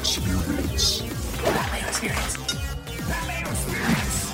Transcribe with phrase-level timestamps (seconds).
[0.00, 1.02] Mayo Experience.
[1.42, 2.38] Mayo Experience.
[3.06, 4.32] Mayo Experience.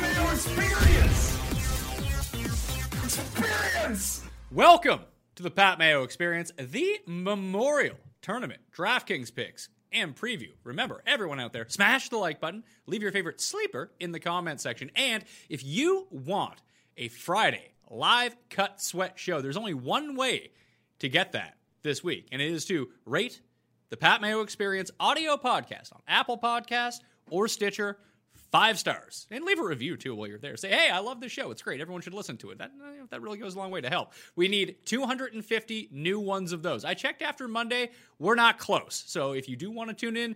[0.00, 1.38] Mayo Experience.
[3.04, 4.22] Experience.
[4.50, 5.00] Welcome
[5.34, 10.52] to the Pat Mayo Experience, the Memorial Tournament DraftKings picks and preview.
[10.64, 14.62] Remember, everyone out there, smash the like button, leave your favorite sleeper in the comment
[14.62, 16.62] section, and if you want
[16.96, 20.52] a Friday live cut sweat show, there's only one way
[21.00, 23.42] to get that this week, and it is to rate
[23.94, 26.98] the Pat Mayo Experience audio podcast on Apple Podcasts
[27.30, 27.96] or Stitcher.
[28.50, 30.56] Five stars and leave a review too while you're there.
[30.56, 31.52] Say, hey, I love this show.
[31.52, 31.80] It's great.
[31.80, 32.58] Everyone should listen to it.
[32.58, 32.72] That,
[33.10, 34.12] that really goes a long way to help.
[34.34, 36.84] We need 250 new ones of those.
[36.84, 37.90] I checked after Monday.
[38.18, 39.04] We're not close.
[39.06, 40.34] So if you do want to tune in,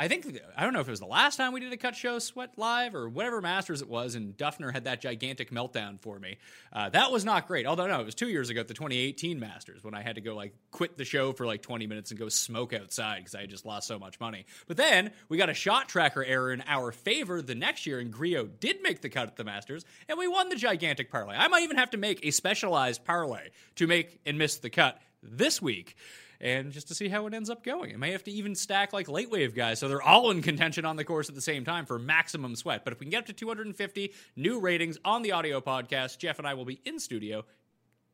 [0.00, 1.96] I think I don't know if it was the last time we did a cut
[1.96, 6.20] show sweat live or whatever Masters it was, and Dufner had that gigantic meltdown for
[6.20, 6.38] me.
[6.72, 7.66] Uh, that was not great.
[7.66, 10.20] Although no, it was two years ago at the 2018 Masters when I had to
[10.20, 13.40] go like quit the show for like 20 minutes and go smoke outside because I
[13.40, 14.46] had just lost so much money.
[14.68, 18.12] But then we got a shot tracker error in our favor the next year, and
[18.12, 21.34] Grillo did make the cut at the Masters, and we won the gigantic parlay.
[21.34, 25.00] I might even have to make a specialized parlay to make and miss the cut
[25.24, 25.96] this week
[26.40, 27.90] and just to see how it ends up going.
[27.90, 30.84] It may have to even stack like late wave guys so they're all in contention
[30.84, 32.84] on the course at the same time for maximum sweat.
[32.84, 36.38] But if we can get up to 250 new ratings on the audio podcast, Jeff
[36.38, 37.44] and I will be in studio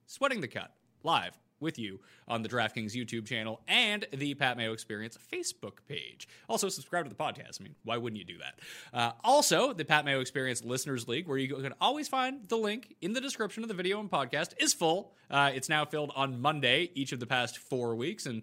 [0.07, 1.99] sweating the cut live with you
[2.29, 6.29] on the DraftKings YouTube channel and the Pat Mayo Experience Facebook page.
[6.49, 7.61] Also, subscribe to the podcast.
[7.61, 8.61] I mean, why wouldn't you do that?
[8.97, 12.95] Uh, also, the Pat Mayo Experience Listeners League, where you can always find the link
[13.01, 15.13] in the description of the video and podcast, is full.
[15.31, 18.43] Uh, it's now filled on Monday each of the past four weeks, and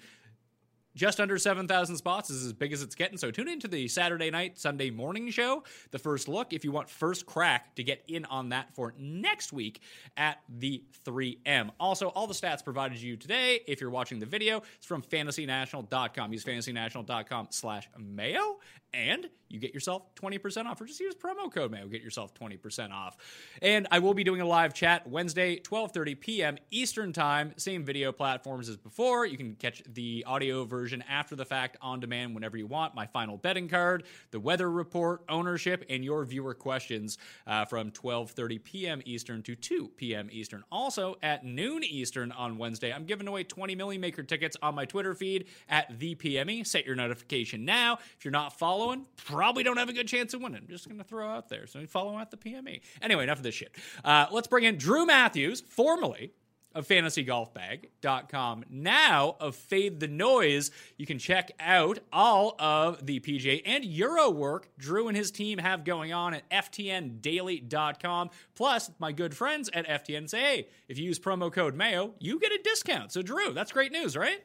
[0.96, 3.18] just under 7,000 spots is as big as it's getting.
[3.18, 6.90] So tune into the Saturday night, Sunday morning show, the first look, if you want
[6.90, 9.82] first crack to get in on that for next week
[10.18, 11.70] at the 3M.
[11.80, 15.02] Also, all the stats provided to you today, if you're watching the video, it's from
[15.02, 16.34] fantasynational.com.
[16.34, 18.58] Use fantasynational.com slash mayo
[18.94, 22.92] and you get yourself 20% off or just use promo code mayo get yourself 20%
[22.92, 23.16] off
[23.62, 28.12] and i will be doing a live chat wednesday 12.30 p.m eastern time same video
[28.12, 32.58] platforms as before you can catch the audio version after the fact on demand whenever
[32.58, 37.66] you want my final betting card the weather report ownership and your viewer questions uh,
[37.66, 43.06] from 12.30 p.m eastern to 2 p.m eastern also at noon eastern on wednesday i'm
[43.06, 46.96] giving away 20 million maker tickets on my twitter feed at the pme set your
[46.96, 50.62] notification now if you're not following probably don't have a good chance of winning.
[50.62, 51.68] I'm just to throw out there.
[51.68, 52.82] So follow at the PME.
[53.02, 53.76] Anyway, enough of this shit.
[54.04, 56.32] Uh, let's bring in Drew Matthews, formerly
[56.74, 58.66] of fantasygolfbag.com.
[58.70, 64.30] Now of Fade the Noise, you can check out all of the PJ and Euro
[64.30, 68.30] work Drew and his team have going on at ftndaily.com.
[68.56, 72.40] Plus, my good friends at FTN say, hey, if you use promo code MAYO, you
[72.40, 73.12] get a discount.
[73.12, 74.44] So, Drew, that's great news, right?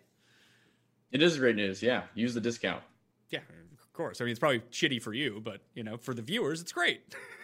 [1.12, 1.82] It is great news.
[1.82, 2.02] Yeah.
[2.14, 2.82] Use the discount.
[3.30, 3.40] Yeah,
[3.72, 4.20] of course.
[4.20, 7.02] I mean, it's probably shitty for you, but you know, for the viewers, it's great.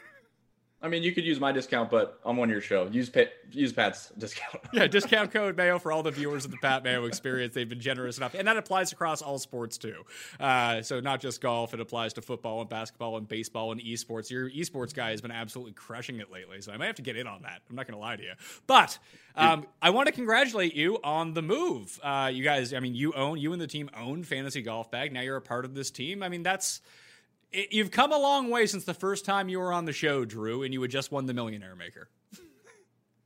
[0.83, 2.89] I mean, you could use my discount, but I'm on your show.
[2.91, 4.57] Use Pat, use Pat's discount.
[4.73, 7.55] yeah, discount code Mayo for all the viewers of the Pat Mayo Experience.
[7.55, 10.03] They've been generous enough, and that applies across all sports too.
[10.41, 14.29] Uh, so not just golf; it applies to football and basketball and baseball and esports.
[14.29, 17.17] Your esports guy has been absolutely crushing it lately, so I might have to get
[17.17, 17.63] in on that.
[17.71, 18.33] I'm not going to lie to you,
[18.67, 18.99] but
[19.37, 22.01] um, I want to congratulate you on the move.
[22.03, 25.13] Uh, you guys, I mean, you own you and the team own Fantasy Golf Bag.
[25.13, 26.25] Now you're a part of this team.
[26.25, 26.81] I mean, that's
[27.53, 30.25] it, you've come a long way since the first time you were on the show,
[30.25, 32.09] Drew, and you had just won the Millionaire Maker.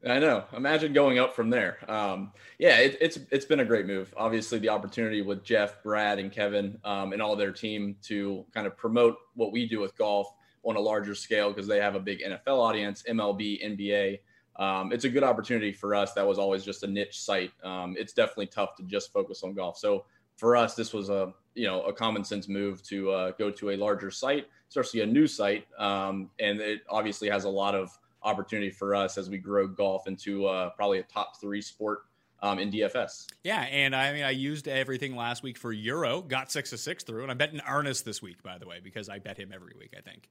[0.07, 0.45] I know.
[0.57, 1.79] Imagine going up from there.
[1.91, 4.15] Um, yeah, it, it's it's been a great move.
[4.17, 8.67] Obviously, the opportunity with Jeff, Brad, and Kevin um, and all their team to kind
[8.67, 10.29] of promote what we do with golf
[10.65, 14.19] on a larger scale because they have a big NFL audience, MLB, NBA.
[14.57, 16.13] Um, it's a good opportunity for us.
[16.15, 17.53] That was always just a niche site.
[17.63, 19.79] Um, it's definitely tough to just focus on golf.
[19.79, 20.05] So
[20.37, 23.71] for us, this was a you know a common sense move to uh, go to
[23.71, 27.99] a larger site, especially a new site, um, and it obviously has a lot of
[28.23, 32.01] opportunity for us as we grow golf into uh, probably a top three sport
[32.43, 33.27] um, in DFS.
[33.45, 37.03] Yeah, and I mean, I used everything last week for Euro, got six of six
[37.03, 39.51] through, and I bet in Arnaus this week, by the way, because I bet him
[39.55, 39.95] every week.
[39.97, 40.29] I think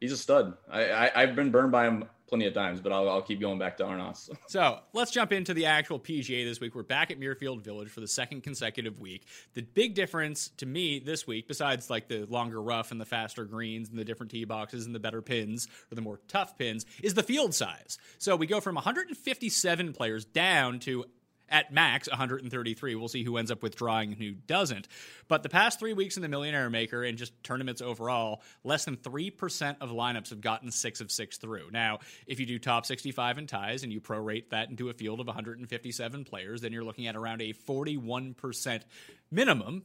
[0.00, 0.56] he's a stud.
[0.70, 3.58] I, I have been burned by him plenty of times, but I'll, I'll keep going
[3.58, 4.30] back to Arnaus.
[4.48, 6.74] so let's jump into the actual PGA this week.
[6.74, 9.24] We're back at Muirfield Village for the second consecutive week.
[9.54, 13.44] The big difference to me this week, besides like the longer rough and the faster
[13.44, 16.84] greens and the different tee boxes and the better pins or the more tough pins,
[17.02, 17.98] is the field size.
[18.18, 21.06] So we go from 157 players down to
[21.48, 22.94] at max 133.
[22.94, 24.88] We'll see who ends up withdrawing and who doesn't.
[25.28, 28.96] But the past three weeks in the Millionaire Maker and just tournaments overall, less than
[28.96, 31.70] 3% of lineups have gotten six of six through.
[31.70, 35.20] Now, if you do top 65 and ties and you prorate that into a field
[35.20, 38.82] of 157 players, then you're looking at around a 41%
[39.30, 39.82] minimum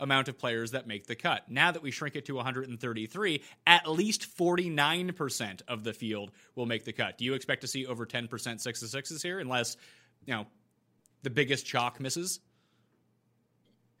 [0.00, 1.48] amount of players that make the cut.
[1.48, 6.84] Now that we shrink it to 133, at least 49% of the field will make
[6.84, 7.18] the cut.
[7.18, 9.76] Do you expect to see over 10% six of sixes here unless,
[10.24, 10.46] you know,
[11.22, 12.40] the biggest chalk misses?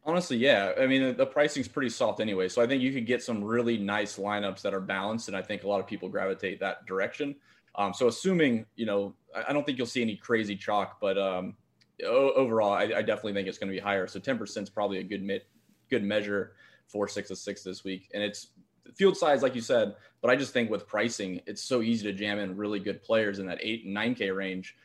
[0.04, 0.72] Honestly, yeah.
[0.80, 2.48] I mean, the pricing's pretty soft anyway.
[2.48, 5.28] So I think you could get some really nice lineups that are balanced.
[5.28, 7.36] And I think a lot of people gravitate that direction.
[7.74, 9.14] Um, so assuming, you know,
[9.46, 11.54] I don't think you'll see any crazy chalk, but um,
[12.04, 14.06] overall, I, I, definitely think it's going to be higher.
[14.06, 15.46] So 10% is probably a good, mit,
[15.88, 16.54] good measure
[16.88, 18.10] for six of six this week.
[18.12, 18.48] And it's
[18.96, 22.12] field size, like you said, but I just think with pricing, it's so easy to
[22.12, 24.76] jam in really good players in that eight and nine K range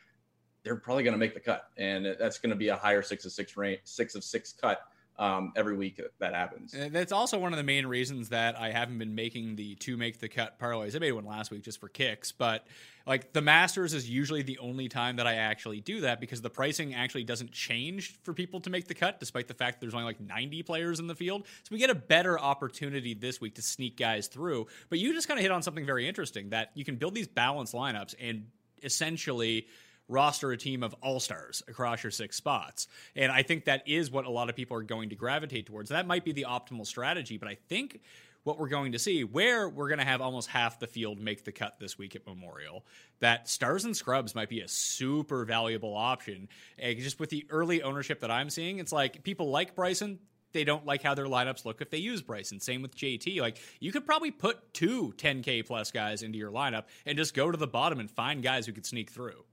[0.66, 3.24] they're probably going to make the cut, and that's going to be a higher six
[3.24, 4.80] of six range, six of six cut
[5.16, 6.74] um, every week that happens.
[6.74, 9.96] And that's also one of the main reasons that I haven't been making the to
[9.96, 10.96] make the cut parlays.
[10.96, 12.66] I made one last week just for kicks, but
[13.06, 16.50] like the Masters is usually the only time that I actually do that because the
[16.50, 19.94] pricing actually doesn't change for people to make the cut, despite the fact that there's
[19.94, 21.46] only like 90 players in the field.
[21.62, 24.66] So we get a better opportunity this week to sneak guys through.
[24.90, 27.28] But you just kind of hit on something very interesting that you can build these
[27.28, 28.46] balanced lineups and
[28.82, 29.66] essentially
[30.08, 32.88] roster a team of all stars across your six spots.
[33.14, 35.90] And I think that is what a lot of people are going to gravitate towards.
[35.90, 38.00] That might be the optimal strategy, but I think
[38.44, 41.44] what we're going to see, where we're going to have almost half the field make
[41.44, 42.84] the cut this week at Memorial,
[43.18, 46.48] that stars and scrubs might be a super valuable option.
[46.78, 50.20] And just with the early ownership that I'm seeing, it's like people like Bryson,
[50.52, 52.60] they don't like how their lineups look if they use Bryson.
[52.60, 53.40] Same with JT.
[53.40, 57.50] Like you could probably put two 10K plus guys into your lineup and just go
[57.50, 59.44] to the bottom and find guys who could sneak through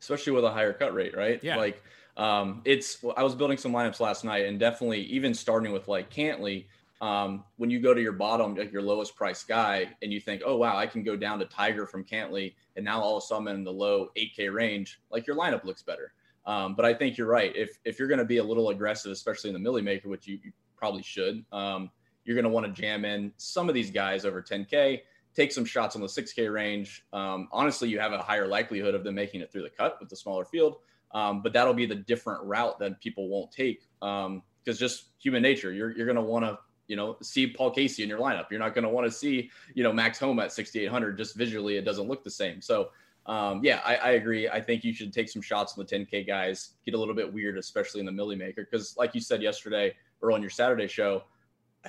[0.00, 1.42] especially with a higher cut rate, right?
[1.42, 1.56] Yeah.
[1.56, 1.82] Like,
[2.16, 6.10] um, it's, I was building some lineups last night and definitely even starting with like
[6.10, 6.66] Cantlay.
[7.00, 10.42] um, when you go to your bottom, like your lowest price guy, and you think,
[10.44, 13.26] oh, wow, I can go down to Tiger from Cantlay, and now all of a
[13.26, 16.12] sudden I'm in the low 8K range, like your lineup looks better.
[16.46, 17.54] Um, but I think you're right.
[17.54, 20.26] If, if you're going to be a little aggressive, especially in the Millie Maker, which
[20.26, 21.90] you, you probably should, um,
[22.24, 25.00] you're going to want to jam in some of these guys over 10K
[25.36, 27.04] take some shots on the 6K range.
[27.12, 30.08] Um, honestly, you have a higher likelihood of them making it through the cut with
[30.08, 30.78] the smaller field.
[31.12, 35.42] Um, but that'll be the different route that people won't take because um, just human
[35.42, 35.72] nature.
[35.72, 38.50] You're you're to want to you know see Paul Casey in your lineup.
[38.50, 41.16] You're not to want to see you know Max Homa at 6,800.
[41.16, 42.60] Just visually, it doesn't look the same.
[42.60, 42.90] So.
[43.28, 44.48] Um, yeah, I, I, agree.
[44.48, 47.34] I think you should take some shots on the 10K guys, get a little bit
[47.34, 48.62] weird, especially in the Millie Maker.
[48.62, 51.24] Because, like you said yesterday or on your Saturday show,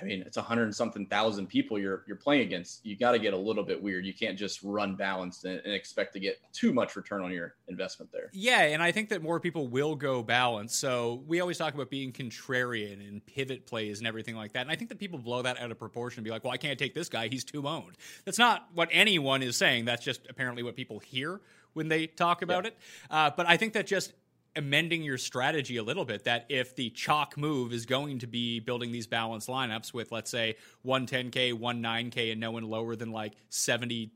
[0.02, 2.86] I mean, it's a hundred and something thousand people you're you're playing against.
[2.86, 4.06] You got to get a little bit weird.
[4.06, 7.56] You can't just run balanced and, and, expect to get too much return on your
[7.68, 8.30] investment there.
[8.34, 10.80] Yeah, and I think that more people will go balanced.
[10.80, 14.62] So we always talk about being contrarian and pivot plays and everything like that.
[14.62, 16.58] And I think that people blow that out of proportion and be like, "Well, I
[16.58, 19.86] can't take this guy; he's too owned." That's not what anyone is saying.
[19.86, 21.42] That's just apparently what people hear
[21.74, 22.70] when they talk about yeah.
[22.70, 22.78] it.
[23.10, 24.14] Uh, but I think that just
[24.58, 28.60] amending your strategy a little bit that if the chalk move is going to be
[28.60, 33.34] building these balanced lineups with let's say 110k 19k and no one lower than like
[33.50, 34.12] 70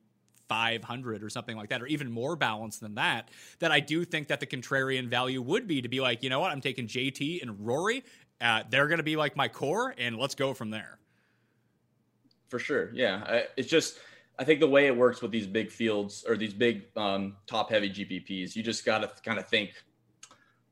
[0.50, 3.30] 500 or something like that or even more balanced than that
[3.60, 6.42] that i do think that the contrarian value would be to be like you know
[6.42, 6.52] what?
[6.52, 8.04] I'm taking jt and rory
[8.42, 10.98] uh, they're going to be like my core and let's go from there.
[12.50, 12.90] For sure.
[12.94, 13.24] Yeah.
[13.26, 14.00] I, it's just
[14.40, 17.70] I think the way it works with these big fields or these big um, top
[17.70, 19.72] heavy GPPs, you just got to kind of think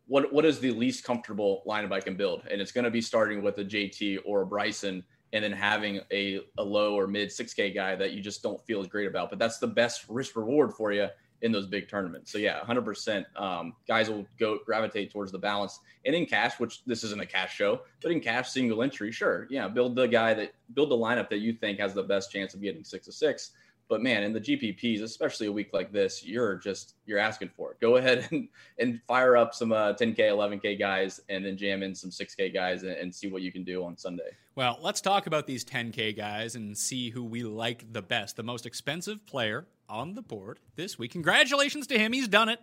[0.10, 2.42] what what is the least comfortable lineup I can build?
[2.52, 6.02] And it's going to be starting with a JT or a Bryson, and then having
[6.12, 9.30] a, a low or mid 6K guy that you just don't feel as great about.
[9.30, 11.08] But that's the best risk reward for you
[11.42, 12.32] in those big tournaments.
[12.32, 13.24] So yeah, 100%.
[13.40, 15.80] Um, guys will go gravitate towards the balance.
[16.06, 19.48] And in cash, which this isn't a cash show, but in cash single entry, sure,
[19.50, 22.54] yeah, build the guy that build the lineup that you think has the best chance
[22.54, 23.52] of getting six of six.
[23.90, 27.72] But man, in the GPPs, especially a week like this, you're just you're asking for
[27.72, 27.80] it.
[27.82, 31.96] Go ahead and, and fire up some uh, 10k, 11k guys, and then jam in
[31.96, 34.30] some 6k guys and, and see what you can do on Sunday.
[34.56, 38.36] Well, let's talk about these 10k guys and see who we like the best.
[38.36, 41.12] The most expensive player on the board this week.
[41.12, 42.60] Congratulations to him; he's done it.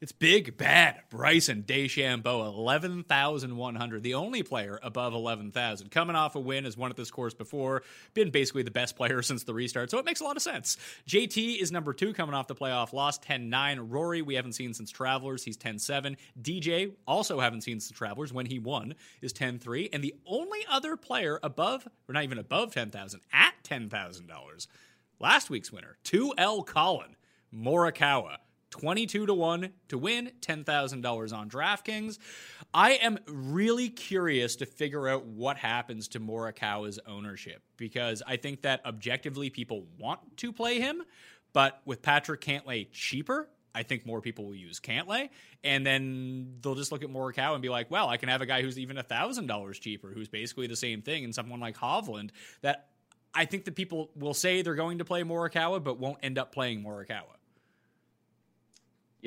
[0.00, 5.90] It's big, bad Bryson DeChambeau, 11,100, the only player above 11,000.
[5.90, 7.82] Coming off a win, has won at this course before,
[8.14, 10.76] been basically the best player since the restart, so it makes a lot of sense.
[11.08, 13.80] JT is number two, coming off the playoff loss, 10 9.
[13.80, 16.16] Rory, we haven't seen since Travelers, he's 10 7.
[16.40, 19.88] DJ, also haven't seen since Travelers, when he won, is 10 3.
[19.92, 24.66] And the only other player above, or not even above 10,000, at $10,000,
[25.18, 27.16] last week's winner, 2L Collin
[27.52, 28.36] Morikawa.
[28.70, 32.18] 22 to 1 to win $10,000 on DraftKings.
[32.74, 38.62] I am really curious to figure out what happens to Morikawa's ownership because I think
[38.62, 41.02] that objectively people want to play him,
[41.52, 45.30] but with Patrick Cantlay cheaper, I think more people will use Cantlay,
[45.62, 48.46] and then they'll just look at Morikawa and be like, "Well, I can have a
[48.46, 52.30] guy who's even thousand dollars cheaper, who's basically the same thing, and someone like Hovland
[52.62, 52.88] that
[53.34, 56.52] I think that people will say they're going to play Morikawa, but won't end up
[56.52, 57.37] playing Morikawa."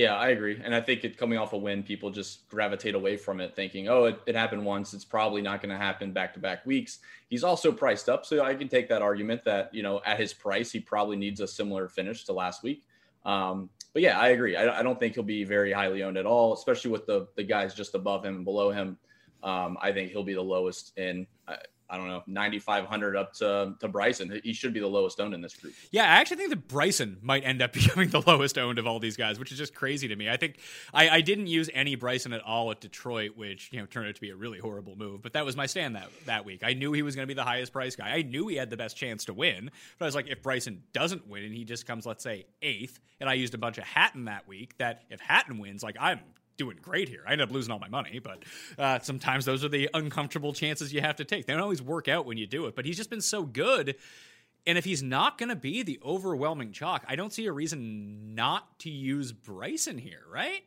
[0.01, 0.59] Yeah, I agree.
[0.63, 3.87] And I think it coming off a win, people just gravitate away from it thinking,
[3.87, 4.95] oh, it, it happened once.
[4.95, 7.01] It's probably not going to happen back to back weeks.
[7.29, 8.25] He's also priced up.
[8.25, 11.39] So I can take that argument that, you know, at his price, he probably needs
[11.39, 12.83] a similar finish to last week.
[13.25, 14.55] Um, but yeah, I agree.
[14.55, 17.43] I, I, don't think he'll be very highly owned at all, especially with the, the
[17.43, 18.97] guys just above him and below him.
[19.43, 21.27] Um, I think he'll be the lowest in.
[21.91, 24.39] I don't know, 9,500 up to, to Bryson.
[24.45, 25.73] He should be the lowest owned in this group.
[25.91, 28.99] Yeah, I actually think that Bryson might end up becoming the lowest owned of all
[28.99, 30.29] these guys, which is just crazy to me.
[30.29, 30.59] I think
[30.93, 34.15] I, I didn't use any Bryson at all at Detroit, which, you know, turned out
[34.15, 35.21] to be a really horrible move.
[35.21, 36.61] But that was my stand that, that week.
[36.63, 38.09] I knew he was going to be the highest price guy.
[38.09, 39.69] I knew he had the best chance to win.
[39.99, 43.01] But I was like, if Bryson doesn't win and he just comes, let's say, eighth,
[43.19, 46.21] and I used a bunch of Hatton that week, that if Hatton wins, like I'm
[46.57, 47.23] doing great here.
[47.27, 48.43] I ended up losing all my money, but
[48.77, 51.45] uh, sometimes those are the uncomfortable chances you have to take.
[51.45, 53.95] They don't always work out when you do it, but he's just been so good.
[54.67, 58.35] And if he's not going to be the overwhelming chalk, I don't see a reason
[58.35, 60.63] not to use Bryson here, right?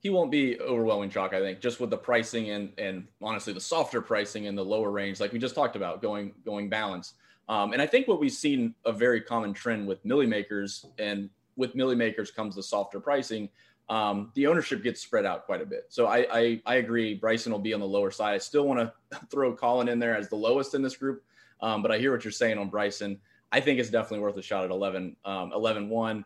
[0.00, 3.60] He won't be overwhelming chalk, I think, just with the pricing and and honestly the
[3.60, 7.14] softer pricing in the lower range, like we just talked about, going going balance.
[7.48, 11.28] Um, and I think what we've seen a very common trend with millie makers, and
[11.56, 13.50] with millie makers comes the softer pricing
[13.90, 15.86] um, the ownership gets spread out quite a bit.
[15.88, 17.14] So I, I, I agree.
[17.14, 18.34] Bryson will be on the lower side.
[18.34, 21.24] I still want to throw Collin in there as the lowest in this group,
[21.60, 23.18] um, but I hear what you're saying on Bryson.
[23.52, 26.24] I think it's definitely worth a shot at 11, um, 11 1.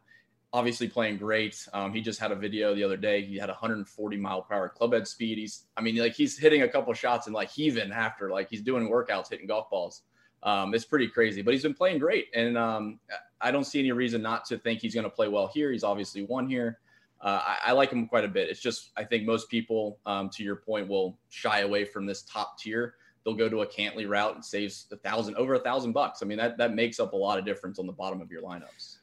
[0.52, 1.66] Obviously playing great.
[1.72, 3.24] Um, he just had a video the other day.
[3.24, 5.38] He had 140 mile per hour club head speed.
[5.38, 8.62] He's, I mean, like he's hitting a couple shots and like heaving after, like he's
[8.62, 10.02] doing workouts, hitting golf balls.
[10.44, 12.26] Um, it's pretty crazy, but he's been playing great.
[12.34, 13.00] And um,
[13.40, 15.72] I don't see any reason not to think he's going to play well here.
[15.72, 16.78] He's obviously won here
[17.24, 18.50] uh, I, I, like him quite a bit.
[18.50, 22.22] It's just I think most people, um, to your point, will shy away from this
[22.22, 22.94] top tier.
[23.24, 26.22] They'll go to a Cantlay route and saves a thousand over a thousand bucks.
[26.22, 28.42] I mean that that makes up a lot of difference on the bottom of your
[28.42, 28.98] lineups.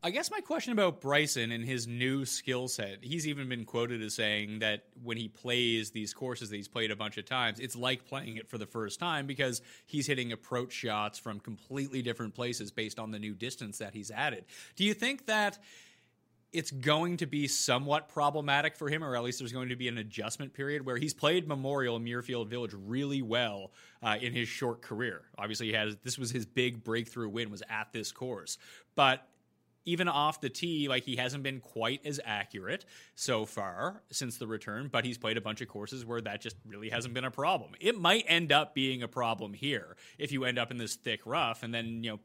[0.00, 4.00] I guess my question about Bryson and his new skill set, he's even been quoted
[4.00, 7.58] as saying that when he plays these courses that he's played a bunch of times,
[7.58, 12.00] it's like playing it for the first time because he's hitting approach shots from completely
[12.00, 14.44] different places based on the new distance that he's added.
[14.76, 15.58] Do you think that
[16.52, 19.88] it's going to be somewhat problematic for him, or at least there's going to be
[19.88, 24.80] an adjustment period where he's played Memorial Muirfield Village really well uh, in his short
[24.80, 25.22] career.
[25.36, 28.56] Obviously, he has this was his big breakthrough win was at this course,
[28.94, 29.26] but
[29.88, 34.46] even off the tee, like he hasn't been quite as accurate so far since the
[34.46, 37.30] return, but he's played a bunch of courses where that just really hasn't been a
[37.30, 37.72] problem.
[37.80, 41.20] It might end up being a problem here if you end up in this thick
[41.24, 42.20] rough, and then you know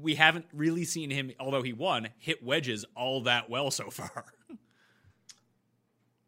[0.00, 4.24] we haven't really seen him, although he won, hit wedges all that well so far.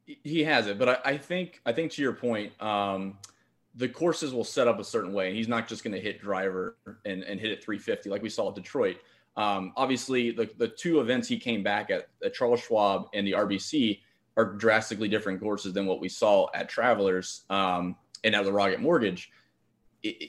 [0.07, 3.19] he has it, but I, I, think I think to your point, um,
[3.75, 6.21] the courses will set up a certain way, and he's not just going to hit
[6.21, 8.99] driver and, and hit it 350 like we saw at Detroit.
[9.37, 13.33] Um, obviously, the, the two events he came back at, at Charles Schwab and the
[13.33, 14.01] RBC
[14.37, 18.81] are drastically different courses than what we saw at Travelers um, and at the Rocket
[18.81, 19.31] Mortgage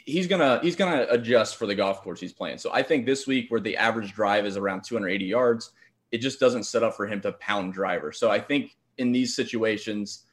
[0.05, 2.57] he's gonna he's gonna adjust for the golf course he's playing.
[2.57, 5.71] So I think this week where the average drive is around 280 yards,
[6.11, 8.11] it just doesn't set up for him to pound driver.
[8.11, 10.23] So I think in these situations,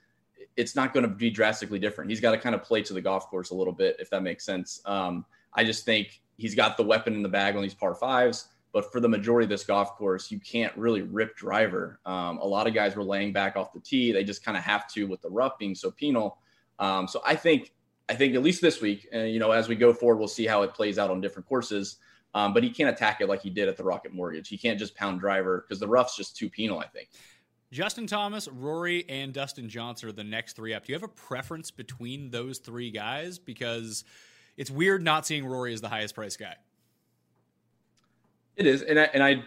[0.57, 2.11] it's not going to be drastically different.
[2.11, 4.23] He's got to kind of play to the golf course a little bit, if that
[4.23, 4.81] makes sense.
[4.85, 8.49] Um, I just think he's got the weapon in the bag on these par fives.
[8.73, 12.01] But for the majority of this golf course, you can't really rip driver.
[12.05, 14.11] Um, a lot of guys were laying back off the tee.
[14.11, 16.39] They just kind of have to with the rough being so penal.
[16.81, 17.73] Um, so I think
[18.09, 20.47] I think at least this week, and you know, as we go forward, we'll see
[20.47, 21.97] how it plays out on different courses.
[22.35, 24.49] Um, but he can't attack it like he did at the Rocket Mortgage.
[24.49, 27.09] He can't just pound driver because the rough's just too penal, I think.
[27.71, 30.85] Justin Thomas, Rory, and Dustin Johnson are the next three up.
[30.85, 33.39] Do you have a preference between those three guys?
[33.39, 34.05] Because
[34.57, 36.57] it's weird not seeing Rory as the highest price guy.
[38.57, 39.43] It is, and I, and I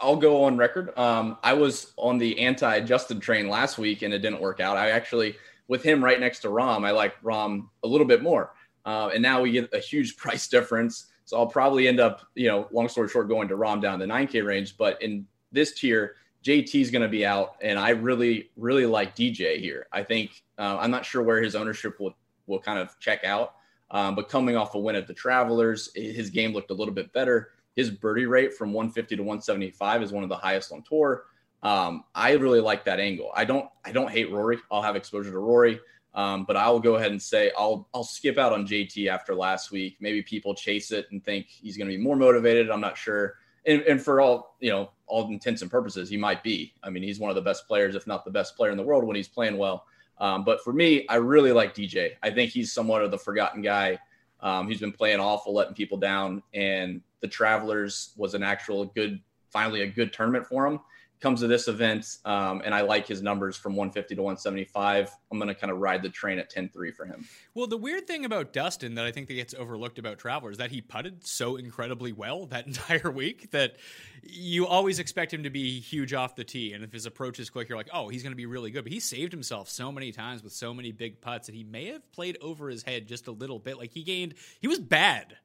[0.00, 0.96] I'll go on record.
[0.98, 4.76] Um, I was on the anti Justin train last week, and it didn't work out.
[4.76, 5.36] I actually
[5.70, 8.52] with him right next to Rahm, I like Rahm a little bit more,
[8.84, 11.06] uh, and now we get a huge price difference.
[11.24, 14.04] So I'll probably end up, you know, long story short, going to Rahm down the
[14.04, 14.76] 9K range.
[14.76, 19.14] But in this tier, JT is going to be out, and I really, really like
[19.14, 19.86] DJ here.
[19.92, 22.16] I think uh, I'm not sure where his ownership will
[22.48, 23.54] will kind of check out,
[23.92, 27.12] um, but coming off a win at the Travelers, his game looked a little bit
[27.12, 27.50] better.
[27.76, 31.26] His birdie rate from 150 to 175 is one of the highest on tour.
[31.62, 33.30] Um, I really like that angle.
[33.34, 34.58] I don't I don't hate Rory.
[34.70, 35.80] I'll have exposure to Rory.
[36.12, 39.70] Um, but I'll go ahead and say I'll I'll skip out on JT after last
[39.70, 39.96] week.
[40.00, 42.70] Maybe people chase it and think he's going to be more motivated.
[42.70, 43.34] I'm not sure.
[43.66, 46.72] And, and for all you know, all intents and purposes, he might be.
[46.82, 48.82] I mean, he's one of the best players, if not the best player in the
[48.82, 49.84] world, when he's playing well.
[50.18, 52.12] Um, but for me, I really like DJ.
[52.22, 53.98] I think he's somewhat of the forgotten guy.
[54.40, 59.20] Um, he's been playing awful, letting people down, and the Travelers was an actual good,
[59.50, 60.80] finally a good tournament for him
[61.20, 65.10] comes to this event, um, and I like his numbers from 150 to 175.
[65.30, 67.26] I'm going to kind of ride the train at 10-3 for him.
[67.54, 70.58] Well, the weird thing about Dustin that I think that gets overlooked about Traveler is
[70.58, 73.76] that he putted so incredibly well that entire week that
[74.22, 77.50] you always expect him to be huge off the tee, and if his approach is
[77.50, 78.84] quick, you're like, oh, he's going to be really good.
[78.84, 81.86] But he saved himself so many times with so many big putts that he may
[81.86, 83.78] have played over his head just a little bit.
[83.78, 85.36] Like he gained, he was bad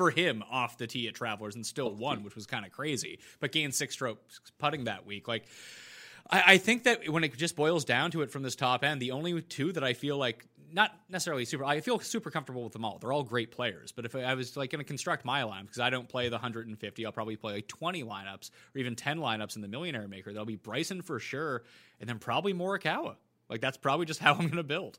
[0.00, 3.18] for him off the tee at Travelers and still won, which was kind of crazy,
[3.38, 5.28] but gained six strokes putting that week.
[5.28, 5.44] Like,
[6.30, 9.02] I, I, think that when it just boils down to it from this top end,
[9.02, 12.72] the only two that I feel like not necessarily super, I feel super comfortable with
[12.72, 12.98] them all.
[12.98, 13.92] They're all great players.
[13.92, 16.36] But if I was like going to construct my line, because I don't play the
[16.36, 20.32] 150, I'll probably play like 20 lineups or even 10 lineups in the Millionaire Maker.
[20.32, 21.64] There'll be Bryson for sure,
[22.00, 23.16] and then probably Morikawa.
[23.50, 24.98] Like that's probably just how I'm going to build.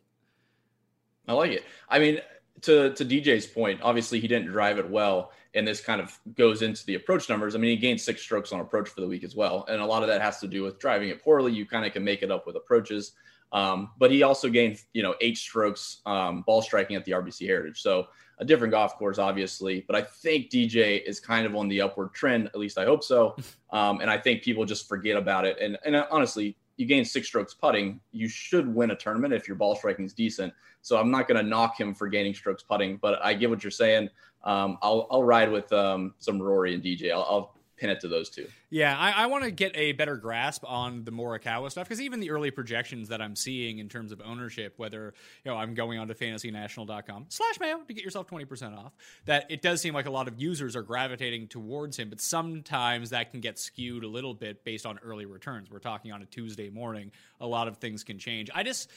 [1.27, 1.63] I like it.
[1.89, 2.19] I mean,
[2.61, 6.61] to to DJ's point, obviously he didn't drive it well, and this kind of goes
[6.61, 7.55] into the approach numbers.
[7.55, 9.85] I mean, he gained six strokes on approach for the week as well, and a
[9.85, 11.51] lot of that has to do with driving it poorly.
[11.51, 13.13] You kind of can make it up with approaches,
[13.51, 17.45] um, but he also gained you know eight strokes um, ball striking at the RBC
[17.47, 18.07] Heritage, so
[18.39, 19.85] a different golf course, obviously.
[19.87, 22.47] But I think DJ is kind of on the upward trend.
[22.47, 23.35] At least I hope so,
[23.71, 25.57] um, and I think people just forget about it.
[25.59, 29.55] And and honestly, you gain six strokes putting, you should win a tournament if your
[29.55, 30.53] ball striking is decent.
[30.81, 33.63] So I'm not going to knock him for gaining strokes putting, but I get what
[33.63, 34.09] you're saying.
[34.43, 37.11] Um, I'll I'll ride with um, some Rory and DJ.
[37.11, 38.47] I'll, I'll pin it to those two.
[38.69, 42.19] Yeah, I, I want to get a better grasp on the Morikawa stuff because even
[42.19, 45.97] the early projections that I'm seeing in terms of ownership, whether you know I'm going
[45.97, 48.93] on to fantasynational.com slash mayo to get yourself 20% off,
[49.25, 53.09] that it does seem like a lot of users are gravitating towards him, but sometimes
[53.09, 55.71] that can get skewed a little bit based on early returns.
[55.71, 58.51] We're talking on a Tuesday morning, a lot of things can change.
[58.53, 58.91] I just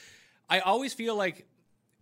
[0.47, 1.47] I always feel like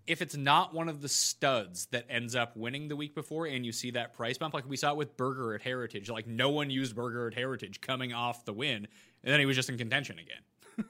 [0.06, 3.66] if it's not one of the studs that ends up winning the week before and
[3.66, 6.50] you see that price bump, like we saw it with Berger at Heritage, like no
[6.50, 8.88] one used Berger at Heritage coming off the win,
[9.24, 10.86] and then he was just in contention again.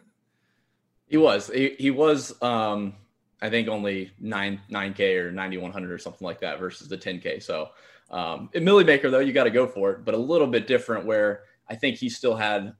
[1.08, 1.52] he was.
[1.54, 2.95] He, he was, um,
[3.41, 7.43] I think, only 9, 9K or 9,100 or something like that versus the 10K.
[7.43, 7.69] So,
[8.10, 10.65] um, in Millie Maker, though, you got to go for it, but a little bit
[10.65, 12.73] different where I think he still had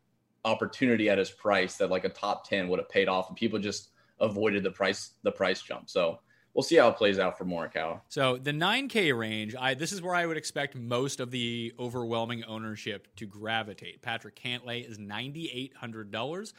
[0.46, 3.60] opportunity at his price that like a top 10 would have paid off, and people
[3.60, 3.90] just
[4.24, 5.90] avoided the price the price jump.
[5.90, 6.20] So
[6.54, 8.02] we'll see how it plays out for Morikawa.
[8.10, 12.44] So the 9K range, I this is where I would expect most of the overwhelming
[12.46, 14.02] ownership to gravitate.
[14.02, 16.54] Patrick Cantlay is ninety eight hundred dollars.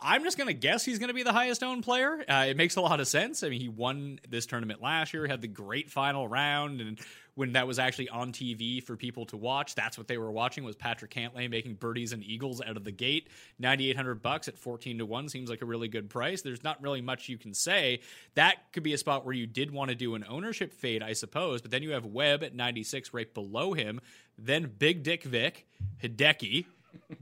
[0.00, 2.24] I'm just going to guess he's going to be the highest owned player.
[2.28, 3.44] Uh, it makes a lot of sense.
[3.44, 6.98] I mean, he won this tournament last year, had the great final round, and
[7.34, 9.74] when that was actually on TV for people to watch.
[9.74, 12.92] That's what they were watching was Patrick Cantlay making birdies and eagles out of the
[12.92, 13.28] gate.
[13.58, 16.42] 9800 bucks at 14 to 1 seems like a really good price.
[16.42, 18.00] There's not really much you can say.
[18.34, 21.12] That could be a spot where you did want to do an ownership fade, I
[21.12, 24.00] suppose, but then you have Webb at 96 right below him,
[24.38, 25.66] then Big Dick Vic,
[26.02, 26.66] Hideki,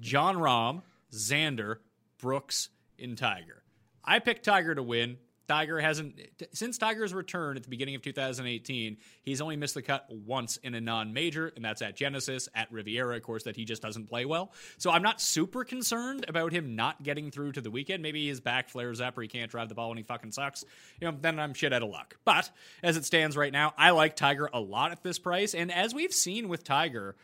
[0.01, 1.77] Jon Rahm, Xander,
[2.19, 3.63] Brooks, and Tiger.
[4.05, 5.19] I picked Tiger to win.
[5.53, 6.19] Tiger hasn't
[6.55, 8.97] since Tiger's return at the beginning of 2018.
[9.23, 13.17] He's only missed the cut once in a non-major, and that's at Genesis at Riviera,
[13.17, 13.43] of course.
[13.43, 14.53] That he just doesn't play well.
[14.79, 18.03] So I'm not super concerned about him not getting through to the weekend.
[18.03, 20.65] Maybe his back flares up or he can't drive the ball and he fucking sucks.
[21.01, 22.17] You know, then I'm shit out of luck.
[22.25, 22.49] But
[22.83, 25.95] as it stands right now, I like Tiger a lot at this price, and as
[25.95, 27.15] we've seen with Tiger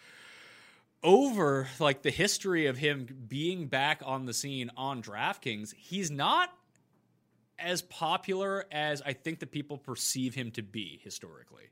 [1.02, 6.52] over like the history of him being back on the scene on DraftKings, he's not
[7.58, 11.64] as popular as I think the people perceive him to be historically.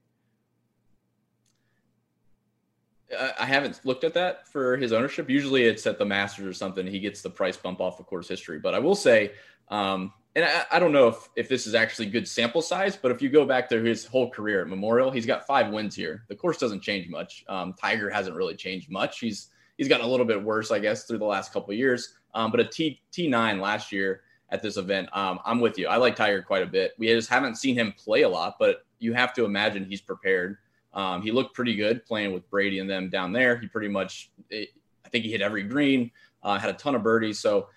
[3.39, 5.31] I haven't looked at that for his ownership.
[5.31, 6.87] Usually it's at the Masters or something.
[6.87, 8.59] He gets the price bump off of course history.
[8.59, 9.33] But I will say,
[9.69, 13.11] um, and I, I, don't know if, if this is actually good sample size, but
[13.11, 16.25] if you go back to his whole career at Memorial, he's got five wins here.
[16.29, 17.45] The course doesn't change much.
[17.49, 19.21] Um, Tiger hasn't really changed much.
[19.21, 22.15] He's he's gotten a little bit worse, I guess, through the last couple years.
[22.35, 25.89] Um, but a T T9 last year at this event, um, I'm with you.
[25.89, 26.93] I like Tiger quite a bit.
[26.99, 30.59] We just haven't seen him play a lot, but you have to imagine he's prepared.
[30.95, 33.59] Um, he looked pretty good playing with Brady and them down there.
[33.59, 34.71] He pretty much, it,
[35.05, 36.11] I think he hit every green,
[36.43, 37.39] uh, had a ton of birdies.
[37.39, 37.69] So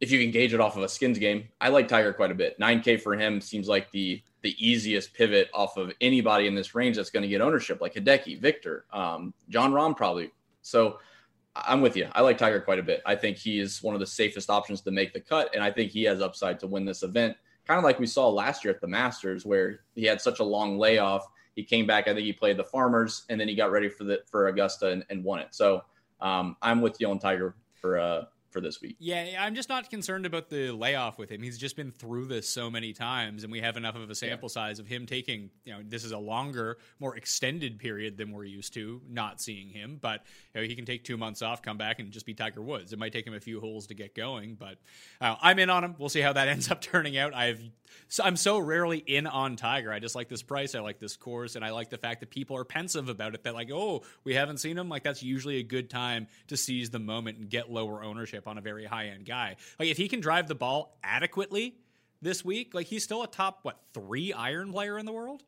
[0.00, 2.34] if you can gauge it off of a skins game, I like Tiger quite a
[2.34, 2.58] bit.
[2.58, 6.96] 9K for him seems like the the easiest pivot off of anybody in this range
[6.96, 10.32] that's going to get ownership, like Hideki, Viktor, um, Jon Rahm probably.
[10.62, 10.98] So
[11.54, 12.08] I'm with you.
[12.12, 13.02] I like Tiger quite a bit.
[13.04, 15.70] I think he is one of the safest options to make the cut, and I
[15.70, 17.36] think he has upside to win this event.
[17.66, 20.44] Kind of like we saw last year at the Masters, where he had such a
[20.44, 22.08] long layoff he came back.
[22.08, 24.88] I think he played the Farmers, and then he got ready for the for Augusta
[24.88, 25.48] and, and won it.
[25.50, 25.82] So
[26.20, 28.96] um, I'm with you on Tiger for uh, for this week.
[28.98, 31.42] Yeah, I'm just not concerned about the layoff with him.
[31.42, 34.48] He's just been through this so many times, and we have enough of a sample
[34.48, 34.52] yeah.
[34.52, 38.44] size of him taking, you know, this is a longer, more extended period than we're
[38.44, 39.98] used to not seeing him.
[40.00, 42.62] But you know, he can take two months off, come back, and just be Tiger
[42.62, 42.92] Woods.
[42.92, 44.78] It might take him a few holes to get going, but
[45.20, 45.96] uh, I'm in on him.
[45.98, 47.34] We'll see how that ends up turning out.
[47.34, 47.62] I've
[48.08, 49.92] so I'm so rarely in on Tiger.
[49.92, 50.74] I just like this price.
[50.74, 53.44] I like this course, and I like the fact that people are pensive about it.
[53.44, 54.88] That like, oh, we haven't seen him.
[54.88, 58.58] Like that's usually a good time to seize the moment and get lower ownership on
[58.58, 59.56] a very high end guy.
[59.78, 61.76] Like if he can drive the ball adequately
[62.20, 65.42] this week, like he's still a top what three iron player in the world.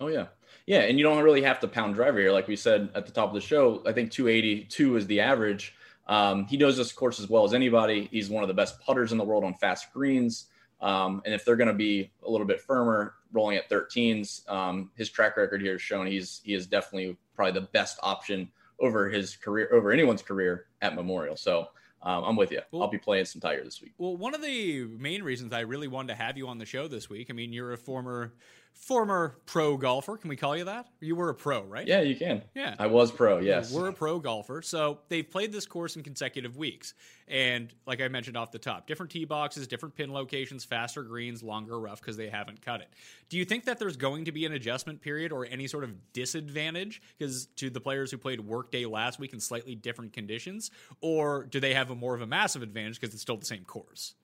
[0.00, 0.26] Oh yeah,
[0.66, 3.12] yeah, and you don't really have to pound driver here, like we said at the
[3.12, 3.82] top of the show.
[3.86, 5.74] I think 282 is the average.
[6.06, 8.08] Um, he knows this course as well as anybody.
[8.10, 10.46] He's one of the best putters in the world on fast greens.
[10.80, 14.90] Um, and if they're going to be a little bit firmer, rolling at 13s, um,
[14.96, 19.08] his track record here has shown he's he is definitely probably the best option over
[19.08, 21.36] his career, over anyone's career at Memorial.
[21.36, 21.66] So
[22.02, 22.60] um, I'm with you.
[22.70, 23.92] Well, I'll be playing some Tiger this week.
[23.98, 26.88] Well, one of the main reasons I really wanted to have you on the show
[26.88, 28.32] this week, I mean, you're a former
[28.80, 30.16] former pro golfer.
[30.16, 30.86] Can we call you that?
[31.00, 31.86] You were a pro, right?
[31.86, 32.42] Yeah, you can.
[32.54, 32.74] Yeah.
[32.78, 33.70] I was pro, yes.
[33.70, 34.62] We're a pro golfer.
[34.62, 36.94] So they've played this course in consecutive weeks.
[37.28, 41.42] And like I mentioned off the top, different tee boxes, different pin locations, faster greens,
[41.42, 42.88] longer rough because they haven't cut it.
[43.28, 46.12] Do you think that there's going to be an adjustment period or any sort of
[46.14, 50.70] disadvantage because to the players who played workday last week in slightly different conditions?
[51.02, 53.64] Or do they have a more of a massive advantage because it's still the same
[53.64, 54.14] course?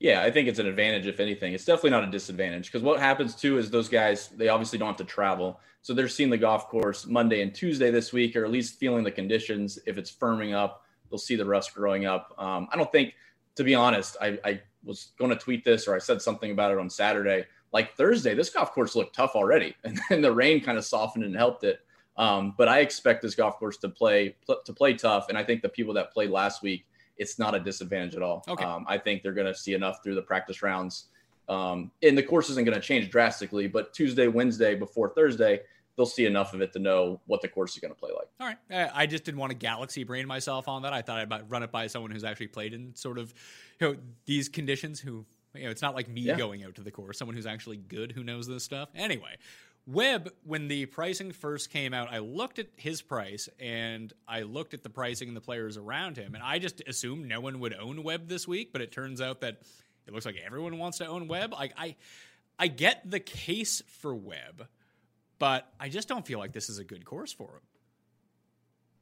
[0.00, 1.52] Yeah, I think it's an advantage if anything.
[1.52, 4.88] It's definitely not a disadvantage because what happens too is those guys they obviously don't
[4.88, 8.44] have to travel, so they're seeing the golf course Monday and Tuesday this week, or
[8.46, 9.78] at least feeling the conditions.
[9.86, 12.34] If it's firming up, they'll see the rust growing up.
[12.38, 13.12] Um, I don't think,
[13.56, 16.72] to be honest, I, I was going to tweet this or I said something about
[16.72, 17.44] it on Saturday.
[17.70, 21.24] Like Thursday, this golf course looked tough already, and then the rain kind of softened
[21.24, 21.80] and helped it.
[22.16, 24.34] Um, but I expect this golf course to play
[24.64, 26.86] to play tough, and I think the people that played last week
[27.20, 28.42] it's not a disadvantage at all.
[28.48, 28.64] Okay.
[28.64, 31.04] Um, I think they're going to see enough through the practice rounds.
[31.48, 35.60] Um, and the course isn't going to change drastically, but Tuesday, Wednesday before Thursday,
[35.96, 38.28] they'll see enough of it to know what the course is going to play like.
[38.40, 38.56] All right.
[38.70, 40.94] Uh, I just didn't want to galaxy brain myself on that.
[40.94, 43.34] I thought I'd run it by someone who's actually played in sort of
[43.80, 46.38] you know these conditions who you know it's not like me yeah.
[46.38, 48.88] going out to the course, someone who's actually good who knows this stuff.
[48.94, 49.36] Anyway,
[49.86, 54.74] Webb, when the pricing first came out, I looked at his price and I looked
[54.74, 57.74] at the pricing and the players around him, and I just assumed no one would
[57.74, 58.72] own Webb this week.
[58.72, 59.62] But it turns out that
[60.06, 61.52] it looks like everyone wants to own Webb.
[61.52, 61.96] Like I,
[62.58, 64.68] I get the case for Webb,
[65.38, 67.60] but I just don't feel like this is a good course for him.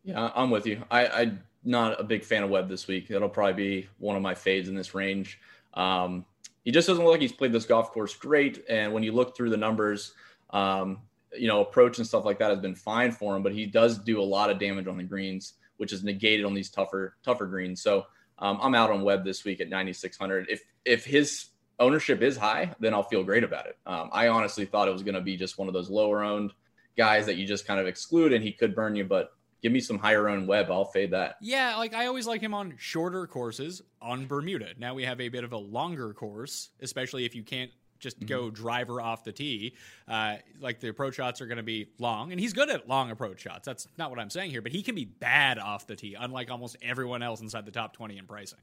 [0.04, 0.82] Yeah, I'm with you.
[0.90, 3.10] I, I'm not a big fan of Webb this week.
[3.10, 5.38] It'll probably be one of my fades in this range.
[5.74, 6.24] Um,
[6.64, 8.64] he just doesn't look like he's played this golf course great.
[8.68, 10.14] And when you look through the numbers,
[10.50, 10.98] um,
[11.37, 13.98] you know, approach and stuff like that has been fine for him, but he does
[13.98, 17.46] do a lot of damage on the greens, which is negated on these tougher, tougher
[17.46, 17.82] greens.
[17.82, 18.06] So
[18.38, 20.46] um, I'm out on Webb this week at 9,600.
[20.48, 21.46] If if his
[21.78, 23.76] ownership is high, then I'll feel great about it.
[23.87, 26.52] Um, I honestly thought it was going to be just one of those lower owned
[26.96, 29.30] guys that you just kind of exclude and he could burn you, but
[29.62, 30.70] give me some higher owned Webb.
[30.70, 31.37] I'll fade that.
[31.40, 34.70] Yeah, like I always like him on shorter courses on Bermuda.
[34.78, 38.26] Now we have a bit of a longer course, especially if you can't just mm-hmm.
[38.26, 39.74] go driver off the tee.
[40.06, 43.11] Uh, like the approach shots are going to be long, and he's good at long
[43.11, 43.66] approach shots.
[43.66, 46.50] That's not what I'm saying here, but he can be bad off the tee, unlike
[46.50, 48.58] almost everyone else inside the top 20 in pricing.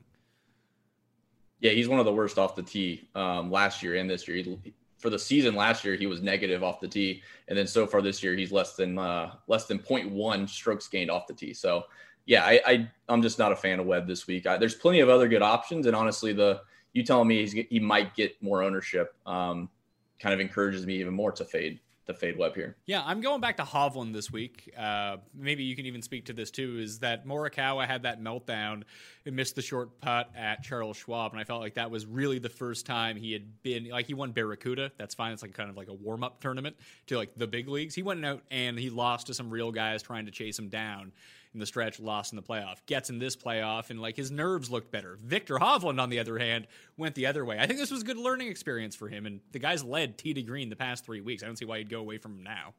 [1.60, 4.38] Yeah, he's one of the worst off the tee um, last year and this year.
[4.38, 7.86] He, for the season last year, he was negative off the tee, and then so
[7.86, 11.54] far this year, he's less than uh, less than 0.1 strokes gained off the tee.
[11.54, 11.84] So,
[12.26, 14.48] yeah, I, I am just not a fan of Webb this week.
[14.48, 16.62] I, there's plenty of other good options, and honestly, the
[16.96, 19.70] you telling me he might get more ownership um,
[20.18, 21.82] kind of encourages me even more to fade.
[22.08, 22.78] to fade Webb here.
[22.86, 24.74] Yeah, I'm going back to Hovland this week.
[24.78, 26.78] Uh, maybe you can even speak to this too.
[26.80, 28.84] Is that Morikawa had that meltdown
[29.26, 32.40] and missed the short putt at Charles Schwab, and I felt like that was really
[32.40, 34.94] the first time he had been like he won Barracuda.
[34.98, 35.34] That's fine.
[35.34, 36.78] It's like kind of like a warm up tournament
[37.08, 37.94] to like the big leagues.
[37.94, 41.12] He went out and he lost to some real guys trying to chase him down
[41.56, 42.78] in the stretch, lost in the playoff.
[42.86, 45.18] Gets in this playoff, and like his nerves looked better.
[45.24, 47.58] Viktor Hovland, on the other hand, went the other way.
[47.60, 50.34] I think this was a good learning experience for him, and the guy's led tee
[50.34, 51.42] to green the past three weeks.
[51.42, 52.74] I don't see why he'd go away from him now.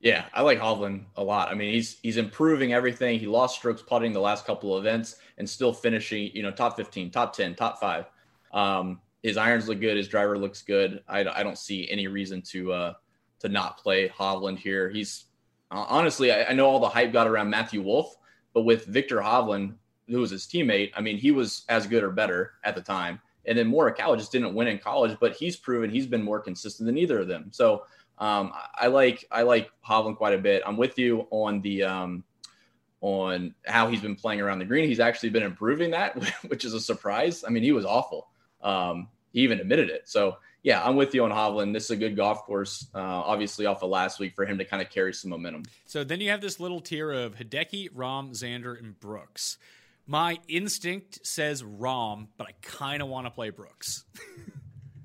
[0.00, 1.48] Yeah, I like Hovland a lot.
[1.48, 3.18] I mean, he's he's improving everything.
[3.18, 6.76] He lost strokes putting the last couple of events and still finishing, you know, top
[6.76, 8.04] 15, top 10, top five.
[8.52, 9.96] Um, his irons look good.
[9.96, 11.02] His driver looks good.
[11.08, 12.92] I, I don't see any reason to uh,
[13.40, 14.88] to not play Hovland here.
[14.90, 15.25] He's
[15.70, 18.16] uh, honestly, I, I, know all the hype got around Matthew Wolff,
[18.54, 19.74] but with Viktor Hovland,
[20.08, 23.20] who was his teammate, I mean, he was as good or better at the time.
[23.46, 26.86] And then Morikawa just didn't win in college, but he's proven he's been more consistent
[26.86, 27.48] than either of them.
[27.52, 27.84] So
[28.18, 30.62] um, I like I like Hovland quite a bit.
[30.66, 32.24] I'm with you on the um,
[33.00, 34.88] on how he's been playing around the green.
[34.88, 36.16] He's actually been improving that,
[36.48, 37.44] which is a surprise.
[37.46, 38.28] I mean, he was awful.
[38.62, 40.08] Um, he even admitted it.
[40.08, 41.72] So yeah, I'm with you on Hovland.
[41.72, 44.64] This is a good golf course, uh, obviously off of last week for him to
[44.64, 45.62] kind of carry some momentum.
[45.84, 49.58] So then you have this little tier of Hideki, Rahm, Xander, and Brooks.
[50.08, 54.06] My instinct says Rahm, but I kind of want to play Brooks.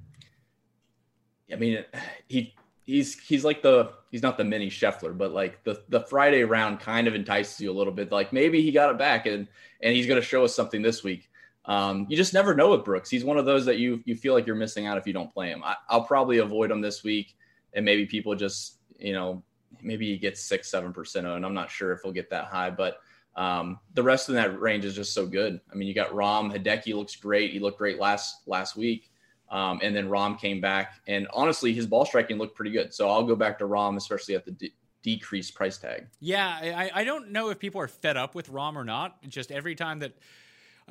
[1.53, 1.85] I mean,
[2.27, 2.55] he
[2.87, 6.79] he's he's like the he's not the mini Scheffler, but like the the Friday round
[6.79, 8.11] kind of entices you a little bit.
[8.11, 9.47] Like maybe he got it back and
[9.79, 11.29] and he's going to show us something this week.
[11.65, 13.09] Um, you just never know with Brooks.
[13.09, 15.31] He's one of those that you you feel like you're missing out if you don't
[15.31, 15.63] play him.
[15.63, 17.35] I, will probably avoid him this week,
[17.73, 19.43] and maybe people just you know
[19.81, 22.69] maybe he gets six seven percent and I'm not sure if he'll get that high,
[22.69, 22.97] but
[23.35, 25.59] um, the rest of that range is just so good.
[25.71, 27.51] I mean, you got Rahm Hideki looks great.
[27.51, 29.11] He looked great last last week,
[29.49, 32.93] um, and then Rahm came back, and honestly, his ball striking looked pretty good.
[32.93, 36.07] So I'll go back to Rahm, especially at the de- decreased price tag.
[36.19, 39.21] Yeah, I, I don't know if people are fed up with Rahm or not.
[39.27, 40.13] Just every time that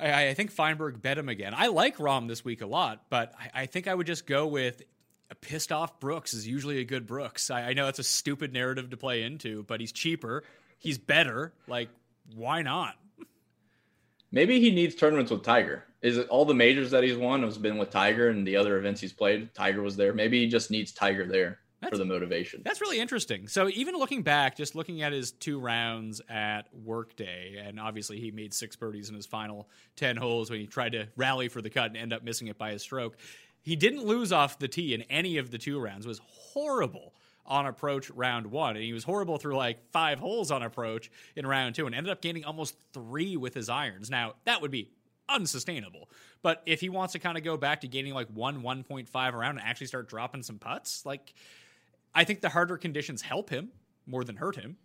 [0.01, 1.53] I, I, think Feinberg bet him again.
[1.55, 4.47] I like Rahm this week a lot, but I, I think I would just go
[4.47, 4.81] with
[5.29, 7.49] a pissed off Brooks is usually a good Brooks.
[7.49, 10.43] I, I know it's a stupid narrative to play into, but he's cheaper,
[10.77, 11.53] he's better.
[11.67, 11.89] Like,
[12.35, 12.95] why not?
[14.31, 15.85] Maybe he needs tournaments with Tiger.
[16.01, 18.77] Is it all the majors that he's won has been with Tiger and the other
[18.77, 19.53] events he's played?
[19.53, 20.13] Tiger was there.
[20.13, 22.61] Maybe he just needs Tiger there that's, for the motivation.
[22.63, 23.47] That's really interesting.
[23.47, 28.31] So even looking back, just looking at his two rounds at Workday, and obviously he
[28.31, 31.69] made six birdies in his final ten holes when he tried to rally for the
[31.69, 33.17] cut and end up missing it by a stroke.
[33.63, 36.05] He didn't lose off the tee in any of the two rounds.
[36.05, 37.13] It was horrible
[37.45, 41.47] on approach round one, and he was horrible through like five holes on approach in
[41.47, 44.09] round two, and ended up gaining almost three with his irons.
[44.09, 44.91] Now that would be
[45.27, 46.09] unsustainable.
[46.41, 49.57] But if he wants to kind of go back to gaining like one, 1.5 around
[49.57, 51.33] and actually start dropping some putts, like
[52.13, 53.69] I think the harder conditions help him
[54.05, 54.77] more than hurt him.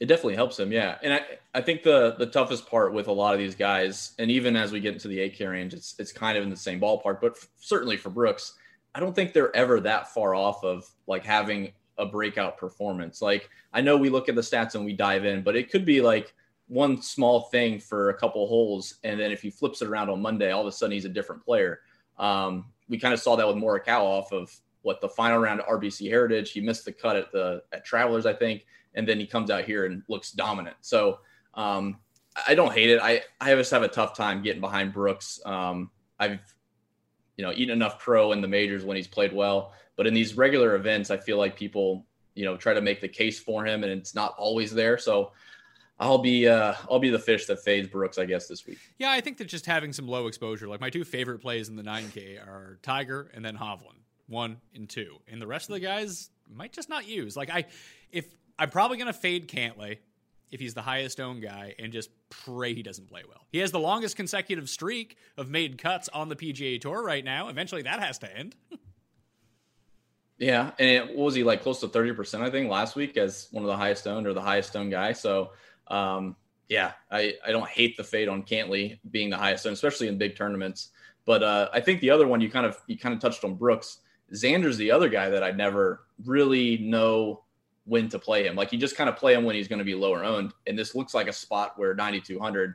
[0.00, 0.98] It definitely helps him, yeah.
[1.02, 1.20] And I,
[1.54, 4.72] I think the the toughest part with a lot of these guys, and even as
[4.72, 7.20] we get into the 8K range, it's it's kind of in the same ballpark.
[7.20, 8.54] But f- certainly for Brooks,
[8.94, 13.22] I don't think they're ever that far off of like having a breakout performance.
[13.22, 15.84] Like I know we look at the stats and we dive in, but it could
[15.84, 16.34] be like
[16.66, 20.20] one small thing for a couple holes, and then if he flips it around on
[20.20, 21.80] Monday, all of a sudden he's a different player.
[22.18, 24.52] Um, we kind of saw that with Morikawa off of
[24.84, 26.52] what the final round at RBC Heritage.
[26.52, 29.64] He missed the cut at the at Travelers, I think, and then he comes out
[29.64, 30.76] here and looks dominant.
[30.82, 31.18] So
[31.54, 31.98] um,
[32.46, 33.00] I don't hate it.
[33.02, 35.40] I I just have a tough time getting behind Brooks.
[35.44, 36.40] Um, I've
[37.36, 40.36] you know eaten enough pro in the majors when he's played well, but in these
[40.36, 43.82] regular events, I feel like people you know try to make the case for him,
[43.82, 44.98] and it's not always there.
[44.98, 45.32] So.
[45.96, 48.78] I'll be uh, I'll be the fish that fades Brooks, I guess, this week.
[48.98, 51.76] Yeah, I think that just having some low exposure, like my two favorite plays in
[51.76, 55.16] the 9K are Tiger and then Hovland one, and two.
[55.28, 57.36] And the rest of the guys might just not use.
[57.36, 57.66] Like I
[58.10, 58.26] if
[58.58, 59.98] I'm probably gonna fade Cantlay
[60.50, 63.46] if he's the highest owned guy and just pray he doesn't play well.
[63.50, 67.48] He has the longest consecutive streak of made cuts on the PGA tour right now.
[67.48, 68.54] Eventually that has to end.
[70.38, 73.64] yeah, and it, was he like close to 30% I think last week as one
[73.64, 75.12] of the highest owned or the highest owned guy.
[75.12, 75.50] So
[75.88, 76.36] um
[76.68, 80.18] yeah, I, I don't hate the fade on Cantlay being the highest owned, especially in
[80.18, 80.88] big tournaments.
[81.26, 83.54] But uh, I think the other one you kind of you kind of touched on
[83.54, 84.00] Brooks.
[84.32, 87.44] Xander's the other guy that I never really know
[87.84, 88.56] when to play him.
[88.56, 90.52] Like you just kind of play him when he's going to be lower owned.
[90.66, 92.74] And this looks like a spot where 9,200,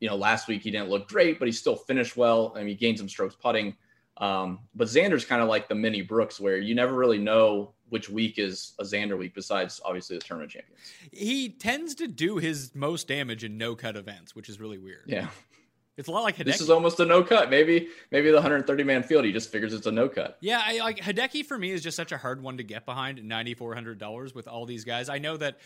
[0.00, 2.52] you know, last week he didn't look great, but he still finished well.
[2.56, 3.76] I mean, he gained some strokes putting.
[4.16, 8.08] Um, but Xander's kind of like the mini Brooks where you never really know which
[8.08, 10.80] week is a Xander week besides obviously the tournament champions.
[11.12, 15.04] He tends to do his most damage in no cut events, which is really weird.
[15.06, 15.28] Yeah.
[15.96, 16.44] It's a lot like Hideki.
[16.46, 17.50] This is almost a no cut.
[17.50, 20.36] Maybe maybe the 130 man field, he just figures it's a no cut.
[20.40, 23.22] Yeah, I, like Hideki for me is just such a hard one to get behind.
[23.22, 25.08] Ninety four hundred dollars with all these guys.
[25.08, 25.58] I know that,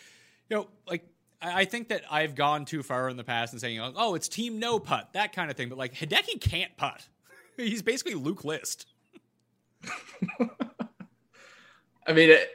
[0.50, 1.06] you know, like
[1.40, 4.28] I I think that I've gone too far in the past and saying, oh, it's
[4.28, 5.70] team no putt, that kind of thing.
[5.70, 7.06] But like Hideki can't putt.
[7.56, 8.86] He's basically Luke List.
[12.06, 12.50] I mean, it,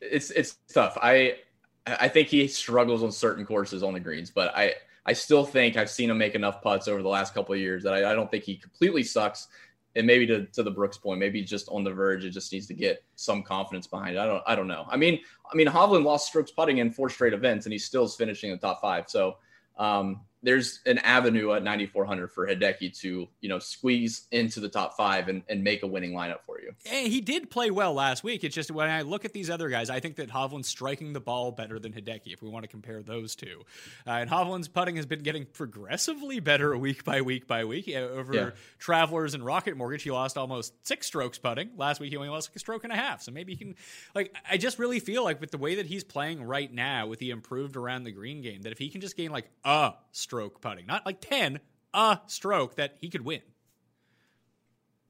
[0.00, 0.96] it's it's tough.
[1.02, 1.38] I
[1.86, 4.74] I think he struggles on certain courses on the greens, but I
[5.06, 7.84] I still think I've seen him make enough putts over the last couple of years
[7.84, 9.48] that I, I don't think he completely sucks.
[9.94, 12.26] And maybe to, to the Brooks point, maybe just on the verge.
[12.26, 14.18] It just needs to get some confidence behind it.
[14.18, 14.84] I don't I don't know.
[14.90, 18.04] I mean I mean Hovland lost strokes putting in four straight events and he still
[18.04, 19.08] is finishing in the top five.
[19.08, 19.38] So
[19.78, 24.96] um, there's an avenue at 9400 for Hideki to you know squeeze into the top
[24.96, 26.72] five and, and make a winning lineup for you.
[26.88, 28.44] And he did play well last week.
[28.44, 31.20] It's just when I look at these other guys, I think that Hovland's striking the
[31.20, 32.32] ball better than Hideki.
[32.32, 33.62] If we want to compare those two,
[34.06, 37.88] uh, and Hovland's putting has been getting progressively better week by week by week.
[37.88, 38.50] Over Yeah.
[38.78, 42.10] Travelers and Rocket Mortgage, he lost almost six strokes putting last week.
[42.10, 43.20] He only lost like a stroke and a half.
[43.20, 43.74] So maybe he can
[44.14, 44.32] like.
[44.48, 47.30] I just really feel like with the way that he's playing right now, with the
[47.30, 50.86] improved around the green game, that if he can just gain like a stroke putting,
[50.86, 51.60] not like ten,
[51.94, 53.40] a stroke, that he could win.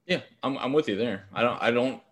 [0.06, 1.26] Yeah, I'm, I'm with you there.
[1.34, 2.02] I don't, I don't,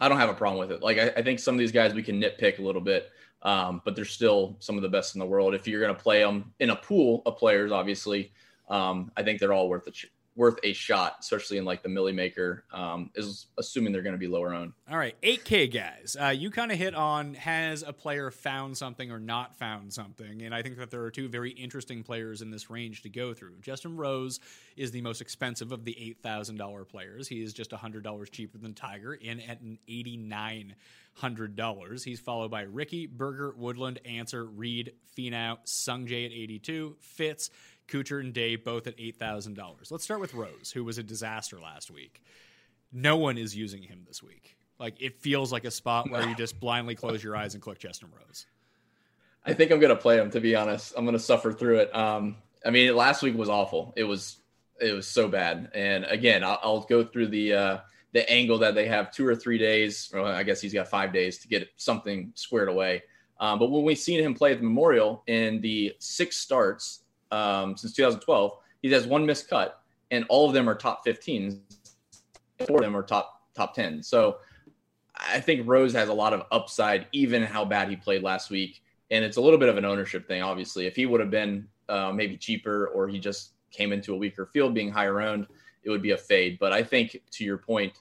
[0.00, 0.82] I don't have a problem with it.
[0.82, 3.10] Like, I, I think some of these guys we can nitpick a little bit,
[3.42, 5.54] um, but they're still some of the best in the world.
[5.54, 8.32] If you're going to play them in a pool of players, obviously,
[8.68, 9.92] um, I think they're all worth a
[10.36, 12.64] worth a shot, especially in like the Milly Maker.
[12.72, 14.72] Um, is assuming they're going to be lower owned.
[14.90, 16.16] All right, 8K guys.
[16.20, 20.42] Uh, you kind of hit on has a player found something or not found something,
[20.42, 23.34] and I think that there are two very interesting players in this range to go
[23.34, 23.60] through.
[23.60, 24.40] Justin Rose
[24.76, 27.28] is the most expensive of the eight thousand dollar players.
[27.28, 30.74] He is just hundred dollars cheaper than Tiger, in at an eighty nine
[31.14, 32.02] hundred dollars.
[32.04, 37.50] He's followed by Rickie, Berger, Woodland, Ancer, Reed, Finau, Sungjae at eighty two, Fitz.
[37.88, 39.90] Kuchar and Day both at eight thousand dollars.
[39.90, 42.22] Let's start with Rose, who was a disaster last week
[42.94, 44.56] no one is using him this week.
[44.78, 47.78] Like it feels like a spot where you just blindly close your eyes and click
[47.78, 48.46] Justin Rose.
[49.44, 50.30] I think I'm going to play him.
[50.30, 51.94] To be honest, I'm going to suffer through it.
[51.94, 53.92] Um, I mean, last week was awful.
[53.96, 54.38] It was
[54.80, 55.70] it was so bad.
[55.74, 57.78] And again, I'll, I'll go through the uh,
[58.12, 60.10] the angle that they have two or three days.
[60.14, 63.02] Or I guess he's got five days to get something squared away.
[63.38, 67.00] Um, but when we've seen him play at the Memorial in the six starts
[67.34, 71.60] um, since 2012, he has one missed cut, and all of them are top 15.
[72.66, 74.02] Four of them are top top 10.
[74.02, 74.38] So
[75.16, 78.82] I think Rose has a lot of upside, even how bad he played last week.
[79.10, 80.86] And it's a little bit of an ownership thing, obviously.
[80.86, 84.46] If he would have been uh, maybe cheaper or he just came into a weaker
[84.46, 85.46] field being higher owned,
[85.82, 86.58] it would be a fade.
[86.58, 88.00] But I think to your point,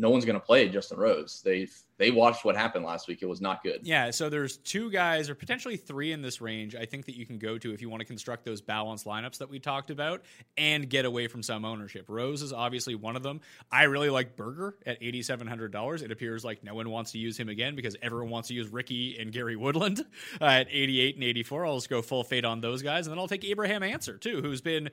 [0.00, 1.42] no one's going to play Justin Rose.
[1.44, 3.18] They they watched what happened last week.
[3.20, 3.80] It was not good.
[3.82, 7.26] Yeah, so there's two guys or potentially three in this range I think that you
[7.26, 10.22] can go to if you want to construct those balanced lineups that we talked about
[10.56, 12.06] and get away from some ownership.
[12.08, 13.42] Rose is obviously one of them.
[13.70, 16.02] I really like Berger at $8700.
[16.02, 18.68] It appears like no one wants to use him again because everyone wants to use
[18.68, 20.00] Rickie and Gary Woodland
[20.40, 21.66] uh, at 88 and 84.
[21.66, 24.40] I'll just go full fade on those guys and then I'll take Abraham Ancer too,
[24.40, 24.88] who's been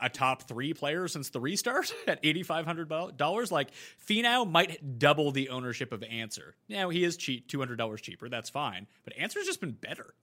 [0.00, 3.52] a top three player since the restart at eighty five hundred dollars.
[3.52, 3.70] Like
[4.08, 6.54] Finau might double the ownership of Ancer.
[6.68, 8.28] Now he is cheap, two hundred dollars cheaper.
[8.28, 10.14] That's fine, but Ancer's just been better.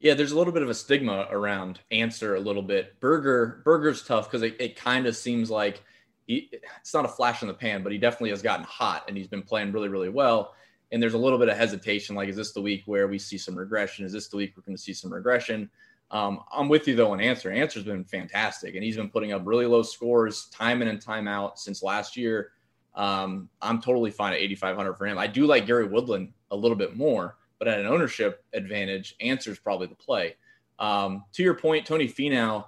[0.00, 2.98] Yeah, there's a little bit of a stigma around Ancer a little bit.
[3.00, 5.82] Berger Berger's tough because it, it kind of seems like
[6.26, 9.16] he, it's not a flash in the pan, but he definitely has gotten hot and
[9.16, 10.54] he's been playing really, really well.
[10.92, 12.16] And there's a little bit of hesitation.
[12.16, 14.04] Like, is this the week where we see some regression?
[14.04, 15.68] Is this the week we're going to see some regression?
[16.10, 17.50] Um, I'm with you though on Ancer.
[17.50, 21.28] Ancer's been fantastic, and he's been putting up really low scores time in and time
[21.28, 22.52] out since last year.
[22.94, 25.18] Um, I'm totally fine at 8,500 for him.
[25.18, 29.60] I do like Gary Woodland a little bit more, but at an ownership advantage, Ancer's
[29.60, 30.36] probably the play.
[30.80, 32.64] Um, to your point, Tony Finau,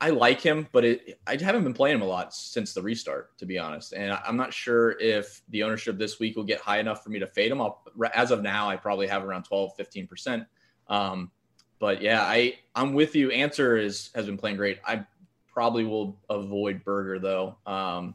[0.00, 3.36] I- like him, but it, I haven't been playing him a lot since the restart,
[3.38, 3.92] to be honest.
[3.92, 7.10] And I- I'm not sure if the ownership this week will get high enough for
[7.10, 7.60] me to fade him.
[7.60, 7.84] I'll,
[8.14, 10.46] as of now, I probably have around 12, 15%.
[10.88, 11.30] Um,
[11.78, 13.30] but yeah, I I'm with you.
[13.30, 14.78] Ancer is has been playing great.
[14.86, 15.04] I
[15.52, 18.14] probably will avoid Berger though, um,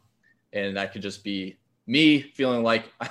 [0.51, 2.85] and that could just be me feeling like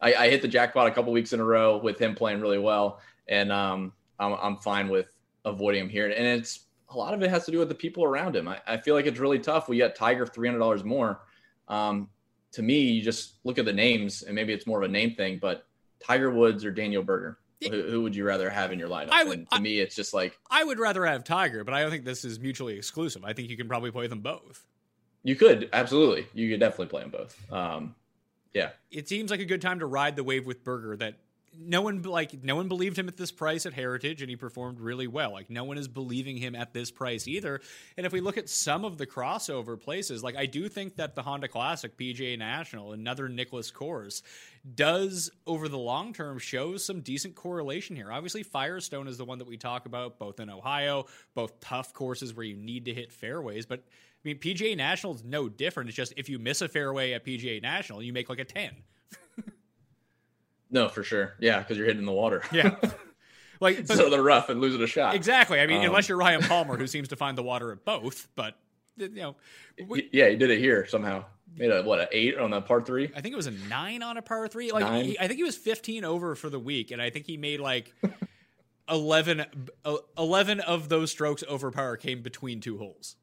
[0.00, 2.58] I, I hit the jackpot a couple weeks in a row with him playing really
[2.58, 5.08] well, and um, I'm I'm fine with
[5.44, 6.06] avoiding him here.
[6.08, 6.60] And it's
[6.90, 8.48] a lot of it has to do with the people around him.
[8.48, 9.68] I, I feel like it's really tough.
[9.68, 11.20] We got Tiger three hundred dollars more.
[11.68, 12.08] Um,
[12.52, 15.14] to me, you just look at the names, and maybe it's more of a name
[15.14, 15.66] thing, but
[16.00, 17.38] Tiger Woods or Daniel Berger.
[17.70, 19.10] Who, who would you rather have in your lineup?
[19.12, 21.74] I would- And to I- me, it's just like I would rather have Tiger, but
[21.74, 23.24] I don't think this is mutually exclusive.
[23.24, 24.64] I think you can probably play them both.
[25.24, 27.52] you could absolutely, you could definitely play them both.
[27.52, 27.94] Um,
[28.54, 31.14] yeah, It seems like a good time to ride the wave with Berger that
[31.58, 34.80] no one like no one believed him at this price at Heritage, and he performed
[34.80, 35.32] really well.
[35.32, 37.60] Like no one is believing him at this price either.
[37.96, 41.14] And if we look at some of the crossover places, like I do think that
[41.14, 44.22] the Honda Classic, PGA National, another Nicklaus course,
[44.74, 48.10] does over the long term show some decent correlation here.
[48.10, 52.34] Obviously, Firestone is the one that we talk about, both in Ohio, both tough courses
[52.34, 53.84] where you need to hit fairways, but.
[54.24, 55.88] I mean, PGA National is no different.
[55.88, 58.70] It's just if you miss a fairway at PGA National, you make like a 10.
[60.72, 61.34] No, for sure.
[61.38, 62.42] Yeah, because you're hitting the water.
[62.52, 62.74] Yeah.
[63.60, 65.14] Like so the rough and losing a shot.
[65.14, 65.60] Exactly.
[65.60, 68.26] I mean, Um, unless you're Ryan Palmer, who seems to find the water at both,
[68.34, 68.56] but
[68.96, 69.36] you know,
[69.86, 71.24] we- Yeah, he did it here somehow.
[71.54, 73.10] Made a what, an eight on the par three?
[73.14, 74.72] I think it was a nine on a par three.
[74.72, 77.36] Like he, I think he was 15 over for the week, and I think he
[77.36, 77.94] made like
[78.88, 79.44] 11,
[79.84, 83.16] uh, 11 of those strokes over par came between two holes.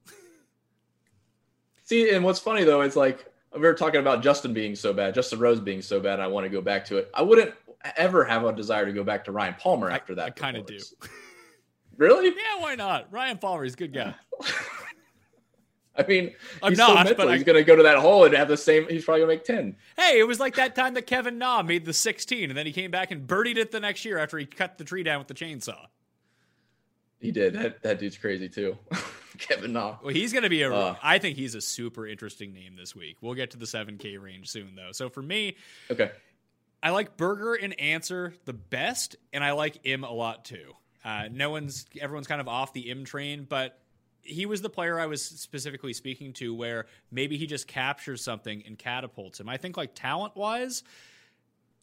[1.86, 5.14] See, and what's funny though is like we were talking about Justin being so bad,
[5.16, 6.20] Justin Rose being so bad.
[6.20, 7.10] I want to go back to it.
[7.14, 7.54] I wouldn't
[7.98, 10.26] ever have a desire to go back to Ryan Palmer after that.
[10.26, 10.80] I kind of do.
[11.98, 12.28] Really?
[12.38, 13.12] Yeah, why not?
[13.12, 14.14] Ryan Palmer, is a good guy.
[15.98, 16.34] I mean,
[16.64, 17.30] I'm he's not, so but mental.
[17.30, 18.88] I- He's going to go to that hole and have the same.
[18.88, 19.76] He's probably going to make ten.
[19.98, 22.72] Hey, it was like that time that Kevin Na made the 16, and then he
[22.72, 25.28] came back and birdied it the next year after he cut the tree down with
[25.28, 25.88] the chainsaw.
[27.20, 27.54] He did.
[27.54, 28.78] That that dude's crazy too.
[29.40, 29.98] Kevin Na.
[30.04, 30.74] Well, he's going to be a.
[30.74, 30.96] Uh.
[31.02, 33.18] I think he's a super interesting name this week.
[33.22, 34.92] We'll get to the 7K range soon, though.
[34.92, 35.56] So for me,
[35.90, 36.12] Okay.
[36.82, 40.74] I like Berger and Ancer the best, and I like Im a lot too.
[41.04, 43.80] Uh, no one's, everyone's kind of off the M train, but
[44.22, 48.64] he was the player I was specifically speaking to where maybe he just captures something
[48.66, 49.50] and catapults him.
[49.50, 50.84] I think, like talent wise,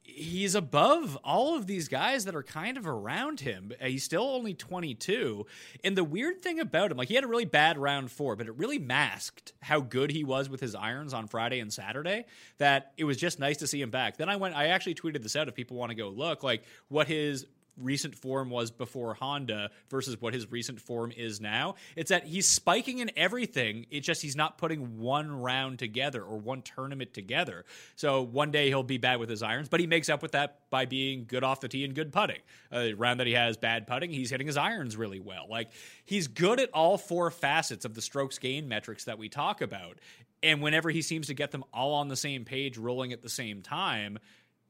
[0.07, 3.73] he's above all of these guys that are kind of around him.
[3.81, 5.45] Uh, He's still only 22.
[5.85, 8.47] And the weird thing about him, like he had a really bad round four, but
[8.47, 12.25] it really masked how good he was with his irons on Friday and Saturday
[12.59, 14.17] that it was just nice to see him back.
[14.17, 16.63] Then I went, I actually tweeted this out if people want to go look, like
[16.89, 17.47] what his
[17.81, 21.75] recent form was before Honda versus what his recent form is now.
[21.95, 23.87] It's that he's spiking in everything.
[23.91, 27.65] It's just he's not putting one round together or one tournament together.
[27.97, 30.61] So one day he'll be bad with his irons, but he makes up with that
[30.71, 32.41] by being good off the tee and good putting.
[32.73, 35.47] A round that he has bad putting, he's hitting his irons really well.
[35.49, 35.71] Like
[36.05, 39.99] he's good at all four facets of the strokes gain metrics that we talk about.
[40.43, 43.29] And whenever he seems to get them all on the same page, rolling at the
[43.29, 44.19] same time,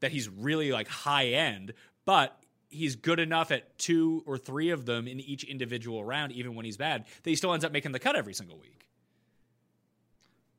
[0.00, 1.72] that he's really like high end,
[2.04, 2.38] but
[2.68, 6.64] he's good enough at two or three of them in each individual round, even when
[6.64, 8.88] he's bad, that he still ends up making the cut every single week.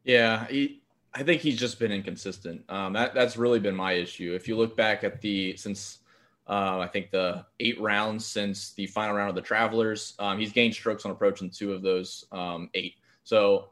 [0.03, 0.81] Yeah, he,
[1.13, 2.63] I think he's just been inconsistent.
[2.69, 4.33] Um, that that's really been my issue.
[4.33, 5.99] If you look back at the since
[6.47, 10.53] uh, I think the eight rounds since the final round of the Travelers, um, he's
[10.53, 12.95] gained strokes on approach in two of those um, eight.
[13.23, 13.69] So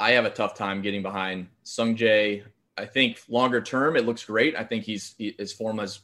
[0.00, 2.44] I have a tough time getting behind Sung Jae.
[2.78, 4.56] I think longer term it looks great.
[4.56, 6.00] I think he's he, his form has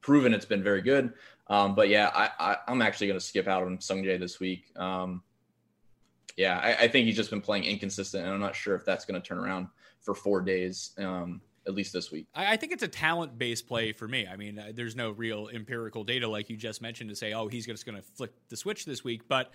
[0.00, 1.12] proven it's been very good.
[1.48, 4.38] Um, but yeah, I, I, I'm actually going to skip out on Sung Jae this
[4.38, 4.64] week.
[4.76, 5.22] Um,
[6.36, 9.04] yeah, I, I think he's just been playing inconsistent, and I'm not sure if that's
[9.04, 9.66] going to turn around
[10.00, 12.26] for four days, um, at least this week.
[12.34, 14.26] I, I think it's a talent based play for me.
[14.26, 17.48] I mean, uh, there's no real empirical data like you just mentioned to say, oh,
[17.48, 19.28] he's just going to flick the switch this week.
[19.28, 19.52] But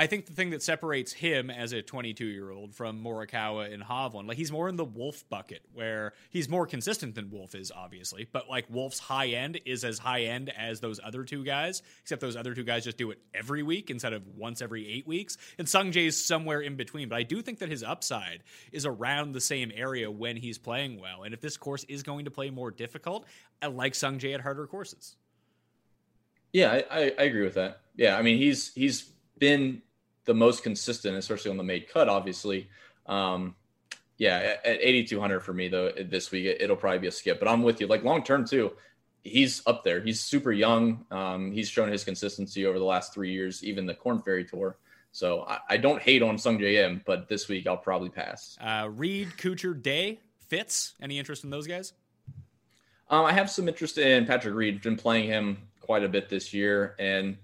[0.00, 3.82] I think the thing that separates him as a 22 year old from Morikawa and
[3.82, 7.72] Hovland, like he's more in the Wolff bucket, where he's more consistent than Wolff is,
[7.74, 8.28] obviously.
[8.30, 12.20] But like Wolff's high end is as high end as those other two guys, except
[12.20, 15.36] those other two guys just do it every week instead of once every eight weeks.
[15.58, 17.08] And Sung Jae's somewhere in between.
[17.08, 21.00] But I do think that his upside is around the same area when he's playing
[21.00, 21.24] well.
[21.24, 23.26] And if this course is going to play more difficult,
[23.60, 25.16] I like Sung Jae at harder courses.
[26.52, 27.80] Yeah, I, I agree with that.
[27.96, 29.82] Yeah, I mean he's he's been
[30.28, 32.68] the most consistent, especially on the made cut, obviously.
[33.06, 33.56] Um,
[34.18, 37.40] yeah, at, at 8,200 for me though this week, it, will probably be a skip.
[37.40, 37.86] But I'm with you.
[37.86, 38.72] Like long term too,
[39.24, 40.00] he's up there.
[40.02, 41.06] He's super young.
[41.10, 44.76] Um, he's shown his consistency over the last three years, even the Corn Ferry Tour.
[45.12, 48.58] So I, I don't hate on Sung JM, but this week I'll probably pass.
[48.60, 50.92] Uh, Reed, Kuchar, Day, Fitz.
[51.00, 51.94] Any interest in those guys?
[53.08, 54.82] Um, I have some interest in Patrick Reed.
[54.82, 57.38] Been playing him quite a bit this year, and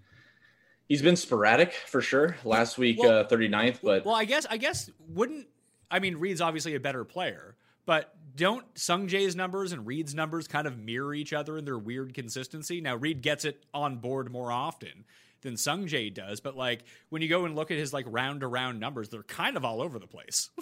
[0.88, 2.36] he's been sporadic for sure.
[2.44, 5.46] Last week, Well- uh, 39th, but Well, I guess I guess wouldn't
[5.90, 7.56] I mean Reed's obviously a better player,
[7.86, 11.78] but don't Sung Jae's numbers and Reed's numbers kind of mirror each other in their
[11.78, 12.80] weird consistency?
[12.80, 15.04] Now Reed gets it on board more often
[15.42, 18.40] than Sung Jae does, but like when you go and look at his like round
[18.40, 20.50] to round numbers, they're kind of all over the place.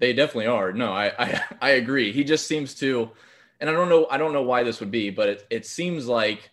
[0.00, 0.72] They definitely are.
[0.72, 2.10] No, I, I I agree.
[2.12, 3.10] He just seems to,
[3.60, 6.08] and I don't know I don't know why this would be, but it it seems
[6.08, 6.50] like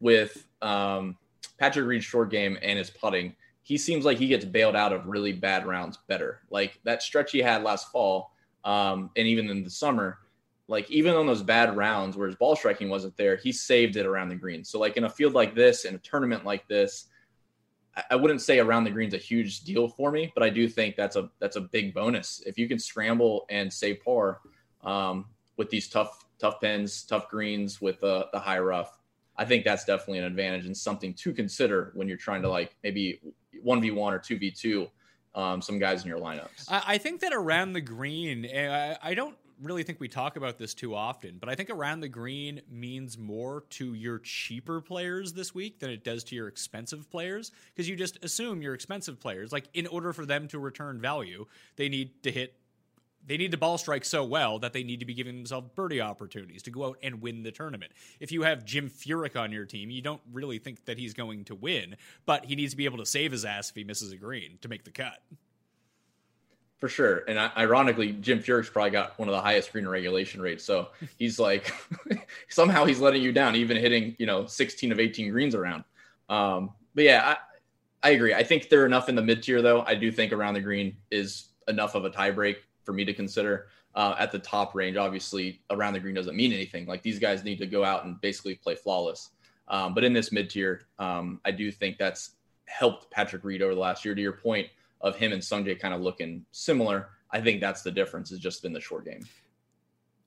[0.00, 1.18] with um,
[1.60, 5.06] Patrick Reed's short game and his putting, he seems like he gets bailed out of
[5.06, 6.40] really bad rounds better.
[6.50, 8.32] Like that stretch he had last fall,
[8.64, 10.18] um, and even in the summer,
[10.68, 14.06] like even on those bad rounds where his ball striking wasn't there, he saved it
[14.06, 14.64] around the green.
[14.64, 17.08] So like in a field like this, in a tournament like this,
[18.10, 20.96] I wouldn't say around the green's a huge deal for me, but I do think
[20.96, 24.40] that's a that's a big bonus if you can scramble and save par
[24.82, 25.26] um,
[25.58, 28.99] with these tough tough pins, tough greens with the the high rough.
[29.40, 32.76] I think that's definitely an advantage and something to consider when you're trying to like
[32.84, 33.20] maybe
[33.62, 34.86] one v one or two v two
[35.34, 36.66] um, some guys in your lineups.
[36.68, 40.36] I, I think that around the green, eh, I, I don't really think we talk
[40.36, 44.82] about this too often, but I think around the green means more to your cheaper
[44.82, 48.74] players this week than it does to your expensive players because you just assume your
[48.74, 52.54] expensive players, like in order for them to return value, they need to hit
[53.26, 56.00] they need to ball strike so well that they need to be giving themselves birdie
[56.00, 57.92] opportunities to go out and win the tournament.
[58.18, 61.44] If you have Jim Furyk on your team, you don't really think that he's going
[61.44, 61.96] to win,
[62.26, 64.58] but he needs to be able to save his ass if he misses a green
[64.62, 65.22] to make the cut.
[66.78, 67.24] For sure.
[67.28, 70.64] And ironically, Jim Furyk's probably got one of the highest green regulation rates.
[70.64, 71.74] So he's like,
[72.48, 75.84] somehow he's letting you down, even hitting, you know, 16 of 18 greens around.
[76.30, 77.36] Um, but yeah,
[78.02, 78.32] I, I agree.
[78.32, 79.82] I think they're enough in the mid tier, though.
[79.82, 83.68] I do think around the green is enough of a tiebreak for me to consider.
[83.94, 86.86] Uh, at the top range, obviously, around the green doesn't mean anything.
[86.86, 89.30] Like these guys need to go out and basically play flawless.
[89.68, 93.74] Um, but in this mid tier, um, I do think that's helped Patrick Reed over
[93.74, 94.14] the last year.
[94.14, 94.68] To your point
[95.00, 98.30] of him and Sungjae kind of looking similar, I think that's the difference.
[98.30, 99.22] Is just been the short game.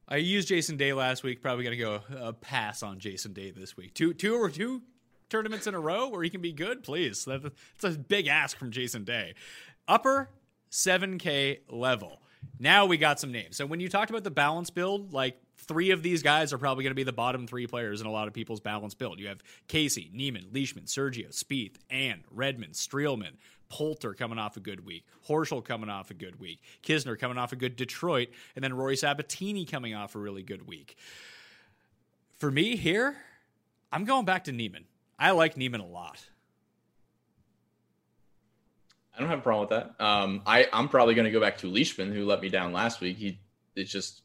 [0.07, 1.41] I used Jason Day last week.
[1.41, 3.93] Probably going to go uh, pass on Jason Day this week.
[3.93, 4.81] Two, two or two
[5.29, 6.83] tournaments in a row where he can be good.
[6.83, 9.33] Please, that's a big ask from Jason Day.
[9.87, 10.29] Upper
[10.71, 12.19] 7K level.
[12.59, 13.57] Now we got some names.
[13.57, 16.83] So when you talked about the balance build, like three of these guys are probably
[16.83, 19.19] going to be the bottom three players in a lot of people's balance build.
[19.19, 23.33] You have Casey, Niemann, Leishman, Sergio, Spieth, and Redman, Streelman,
[23.69, 27.53] Poulter coming off a good week, Horschel coming off a good week, Kisner coming off
[27.53, 30.95] a good Detroit, and then Rory Sabbatini coming off a really good week.
[32.37, 33.15] For me here,
[33.91, 34.85] I'm going back to Niemann.
[35.17, 36.23] I like Niemann a lot.
[39.23, 40.05] I don't have a problem with that.
[40.05, 42.99] Um, I I'm probably going to go back to Leishman, who let me down last
[42.99, 43.17] week.
[43.17, 43.39] He
[43.73, 44.21] it's just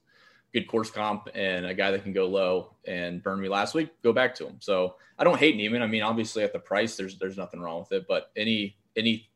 [0.52, 3.90] good course comp and a guy that can go low and burn me last week.
[4.02, 4.56] Go back to him.
[4.58, 5.82] So I don't hate Niemann.
[5.82, 8.08] I mean, obviously at the price, there's there's nothing wrong with it.
[8.08, 9.30] But any any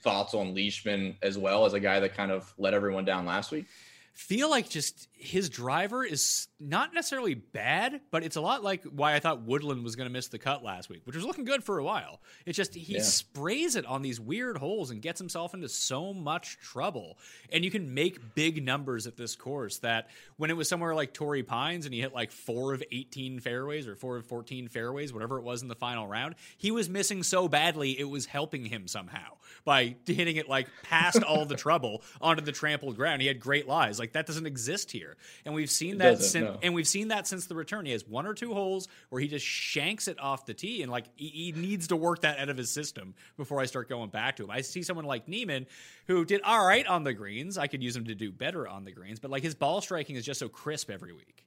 [0.00, 3.50] thoughts on Leishman as well as a guy that kind of let everyone down last
[3.50, 3.66] week?
[4.14, 9.14] Feel like just his driver is not necessarily bad, but it's a lot like why
[9.14, 11.64] I thought Woodland was going to miss the cut last week, which was looking good
[11.64, 12.20] for a while.
[12.46, 13.02] It's just he yeah.
[13.02, 17.18] sprays it on these weird holes and gets himself into so much trouble.
[17.52, 21.12] And you can make big numbers at this course that when it was somewhere like
[21.12, 25.12] Torrey Pines and he hit like four of 18 fairways or four of 14 fairways,
[25.12, 28.66] whatever it was in the final round, he was missing so badly it was helping
[28.66, 29.32] him somehow
[29.64, 33.22] by hitting it like past all the trouble onto the trampled ground.
[33.22, 33.98] He had great lies.
[33.98, 35.16] Like that doesn't exist here.
[35.44, 36.58] And we've seen that since no.
[36.62, 37.86] and we've seen that since the return.
[37.86, 40.92] He has one or two holes where he just shanks it off the tee and
[40.92, 44.10] like he, he needs to work that out of his system before I start going
[44.10, 44.50] back to him.
[44.50, 45.66] I see someone like Niemann
[46.06, 47.58] who did all right on the greens.
[47.58, 50.16] I could use him to do better on the greens, but like his ball striking
[50.16, 51.46] is just so crisp every week.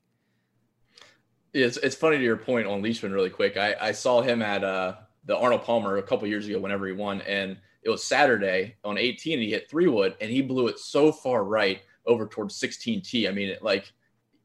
[1.53, 3.57] It's it's funny to your point on Leishman really quick.
[3.57, 4.95] I, I saw him at uh,
[5.25, 8.97] the Arnold Palmer a couple years ago whenever he won and it was Saturday on
[8.97, 12.59] 18 and he hit three wood and he blew it so far right over towards
[12.59, 13.27] 16T.
[13.27, 13.91] I mean, it, like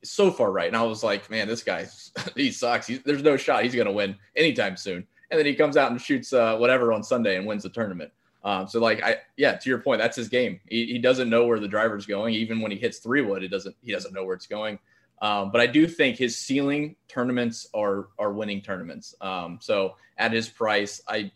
[0.05, 0.67] so far right.
[0.67, 1.87] And I was like, man, this guy,
[2.37, 2.87] he sucks.
[2.87, 5.07] He's, there's no shot he's going to win anytime soon.
[5.31, 8.13] And then he comes out and shoots uh, whatever on Sunday and wins the tournament.
[8.45, 10.61] Um, so like I yeah, to your point, that's his game.
[10.69, 12.35] He, he doesn't know where the driver's going.
[12.35, 14.79] Even when he hits three wood, it doesn't he doesn't know where it's going.
[15.21, 19.15] Um, but I do think his ceiling tournaments are are winning tournaments.
[19.21, 21.31] Um, so at his price, I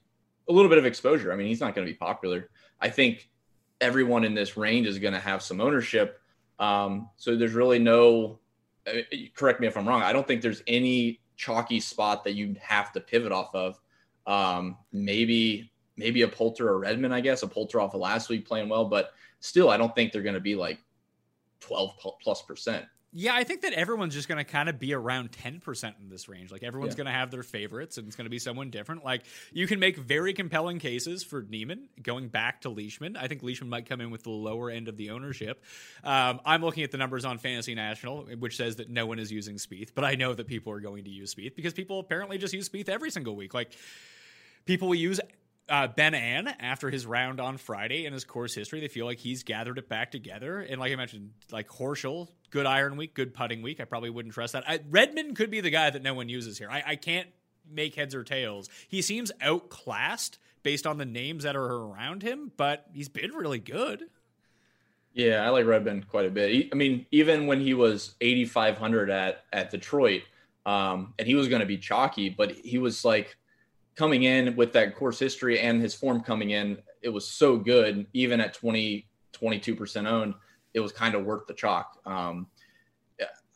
[0.49, 1.33] a little bit of exposure.
[1.33, 2.51] I mean, he's not going to be popular.
[2.81, 3.29] I think
[3.81, 6.21] everyone in this range is going to have some ownership.
[6.59, 8.39] Um, so there's really no,
[9.35, 10.03] correct me if I'm wrong.
[10.03, 13.81] I don't think there's any chalky spot that you'd have to pivot off of.
[14.27, 18.47] Um, maybe, maybe a Poulter or Redman, I guess a Poulter off of last week
[18.47, 19.11] playing well, but
[19.41, 20.79] still, I don't think they're going to be like
[21.61, 22.85] 12 plus percent.
[23.19, 26.29] Yeah, I think that everyone's just going to kind of be around 10% in this
[26.29, 26.53] range.
[26.53, 26.97] Like everyone's yeah.
[26.99, 29.07] going to have their favorites and it's going to be someone different.
[29.07, 33.17] Like you can make very compelling cases for Niemann going back to Leishman.
[33.17, 35.65] I think Leishman might come in with the lower end of the ownership.
[36.05, 39.33] Um, I'm looking at the numbers on Fantasy National, which says that no one is
[39.33, 42.37] using Spieth, but I know that people are going to use Spieth because people apparently
[42.37, 43.55] just use Spieth every single week.
[43.55, 43.73] Like
[44.67, 45.21] people will use
[45.69, 48.81] uh, Ben An after his round on Friday in his course history.
[48.81, 50.61] They feel like he's gathered it back together.
[50.61, 53.81] And like I mentioned, like Horschel, good iron week, good putting week.
[53.81, 54.65] I probably wouldn't trust that.
[54.69, 56.71] I, Redman could be the guy that no one uses here.
[56.71, 57.29] I, I can't
[57.69, 58.69] make heads or tails.
[58.89, 63.59] He seems outclassed based on the names that are around him, but he's been really
[63.59, 64.05] good.
[65.15, 66.51] Yeah, I like Redman quite a bit.
[66.51, 70.23] He, I mean, even when he was 8,500 at at Detroit,
[70.67, 73.37] um, and he was going to be chalky, but he was like
[73.97, 76.79] coming in with that course history and his form coming in.
[77.03, 80.35] It was so good, even at 20, 22% owned,
[80.75, 81.99] it was kind of worth the chalk.
[82.05, 82.49] Um,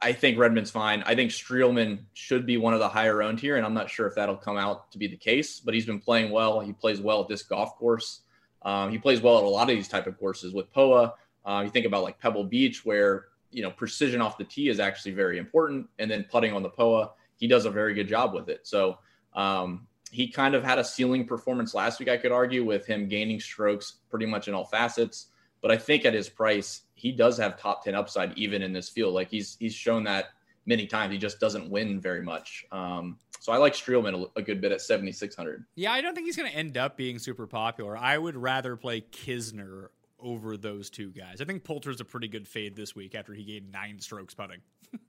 [0.03, 1.03] I think Redman's fine.
[1.05, 4.07] I think Streelman should be one of the higher owned here, and I'm not sure
[4.07, 5.61] if that'll come out to be the case.
[5.61, 6.61] But he's been playing well.
[6.61, 8.22] He plays well at this golf course.
[8.62, 11.14] Um, he plays well at a lot of these type of courses with POA.
[11.45, 14.80] Uh, you think about like Pebble Beach, where you know precision off the tee is
[14.80, 18.32] actually very important, and then putting on the POA, he does a very good job
[18.32, 18.61] with it.
[18.66, 18.99] So
[19.34, 23.09] um, he kind of had a ceiling performance last week, I could argue, with him
[23.09, 25.29] gaining strokes pretty much in all facets.
[25.63, 28.89] But I think at his price, he does have top ten upside even in this
[28.89, 29.15] field.
[29.15, 30.31] Like he's he's shown that
[30.67, 31.13] many times.
[31.13, 32.65] He just doesn't win very much.
[32.73, 35.65] Um, so I like Streelman a, a good bit at 7,600.
[35.75, 37.97] Yeah, I don't think he's going to end up being super popular.
[37.97, 39.89] I would rather play Kisner
[40.19, 41.41] over those two guys.
[41.41, 44.61] I think Poulter's a pretty good fade this week after he gained nine strokes putting.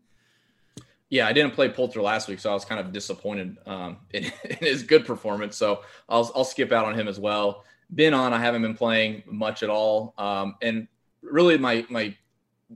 [1.11, 4.23] yeah, I didn't play Poulter last week, so I was kind of disappointed um, in,
[4.23, 5.57] in, his good performance.
[5.57, 7.65] So I'll, I'll skip out on him as well.
[7.91, 10.13] Ben An, I haven't been playing much at all.
[10.17, 10.87] Um, and
[11.21, 12.15] really, my my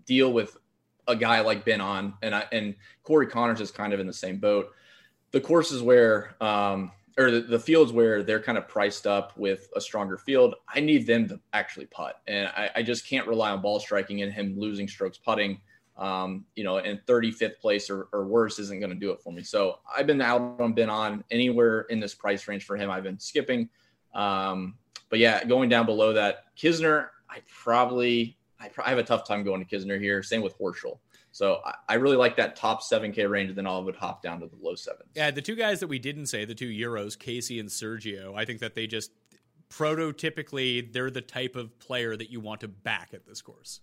[0.05, 0.57] deal with
[1.07, 4.13] a guy like Ben An and I and Corey Conners is kind of in the
[4.13, 4.73] same boat.
[5.31, 9.69] The courses where um, or the, the, fields where they're kind of priced up with
[9.77, 12.21] a stronger field, I need them to actually putt.
[12.27, 15.61] And I, I just can't rely on ball striking and him losing strokes putting.
[15.97, 19.31] Um, you know, and 35th place or, or worse isn't going to do it for
[19.31, 19.43] me.
[19.43, 22.91] So I've been out on Ben An anywhere in this price range for him.
[22.91, 23.69] I've been skipping.
[24.13, 24.75] Um,
[25.09, 29.43] but yeah, going down below that, Kisner, I probably I, I have a tough time
[29.43, 30.21] going to Kisner here.
[30.23, 30.99] Same with Horschel.
[31.31, 34.39] So I, I really like that top 7K range, and then I would hop down
[34.39, 35.09] to the low sevens.
[35.15, 38.45] Yeah, the two guys that we didn't say, the two Euros, Casey and Sergio, I
[38.45, 39.11] think that they just
[39.69, 43.81] prototypically, they're the type of player that you want to back at this course.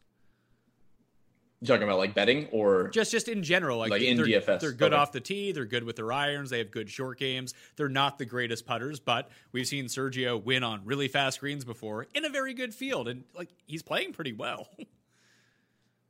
[1.64, 4.60] Talking about like betting or just just in general, like, like in they're, DFS?
[4.60, 5.00] They're good okay.
[5.00, 5.52] off the tee.
[5.52, 6.50] They're good with their irons.
[6.50, 7.54] They have good short games.
[7.76, 12.08] They're not the greatest putters, but we've seen Sergio win on really fast greens before
[12.14, 14.68] in a very good field, and like he's playing pretty well.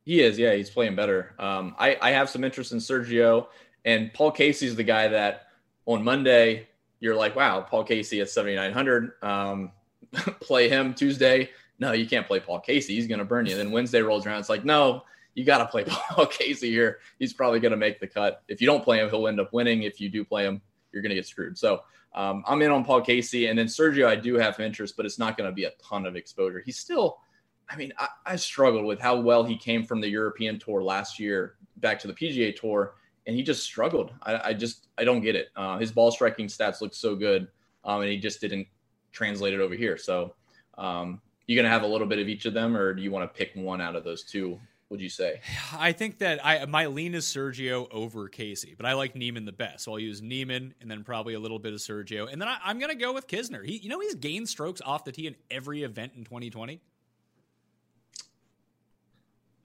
[0.05, 1.33] He is, yeah, he's playing better.
[1.39, 3.47] Um, I, I have some interest in Sergio,
[3.85, 5.47] and Paul Casey's the guy that
[5.87, 6.67] on Monday
[7.03, 9.13] you're like, wow, Paul Casey at 7,900.
[9.23, 9.73] Um,
[10.41, 11.51] play him Tuesday.
[11.81, 12.95] No, you can't play Paul Casey.
[12.95, 13.57] He's going to burn you.
[13.57, 14.39] Then Wednesday rolls around.
[14.39, 15.03] It's like, no,
[15.35, 16.99] you got to play Paul Casey here.
[17.19, 18.43] He's probably going to make the cut.
[18.49, 19.83] If you don't play him, he'll end up winning.
[19.83, 20.61] If you do play him,
[20.93, 21.57] you're going to get screwed.
[21.57, 21.83] So
[22.15, 23.47] um, I'm in on Paul Casey.
[23.47, 26.07] And then Sergio, I do have interest, but it's not going to be a ton
[26.07, 26.63] of exposure.
[26.65, 27.19] He's still–
[27.73, 31.19] I mean, I, I, struggled with how well he came from the European tour last
[31.19, 32.95] year back to the PGA tour,
[33.27, 34.13] and he just struggled.
[34.23, 35.49] I, I just I don't get it.
[35.57, 37.49] Uh, his ball striking stats look so good,
[37.85, 38.67] um, and he just didn't
[39.13, 39.97] translate it over here.
[39.97, 40.35] So,
[40.77, 43.33] um, you gonna have a little bit of each of them, or do you want
[43.33, 44.61] to pick one out of those two?
[44.93, 45.41] Would you say?
[45.79, 49.53] I think that I my lean is Sergio over Casey, but I like Niemann the
[49.53, 49.85] best.
[49.85, 52.59] So I'll use Niemann and then probably a little bit of Sergio, and then I,
[52.71, 53.65] am gonna go with Kisner.
[53.65, 56.83] He, you know, he's gained strokes off the tee in every event in 2020.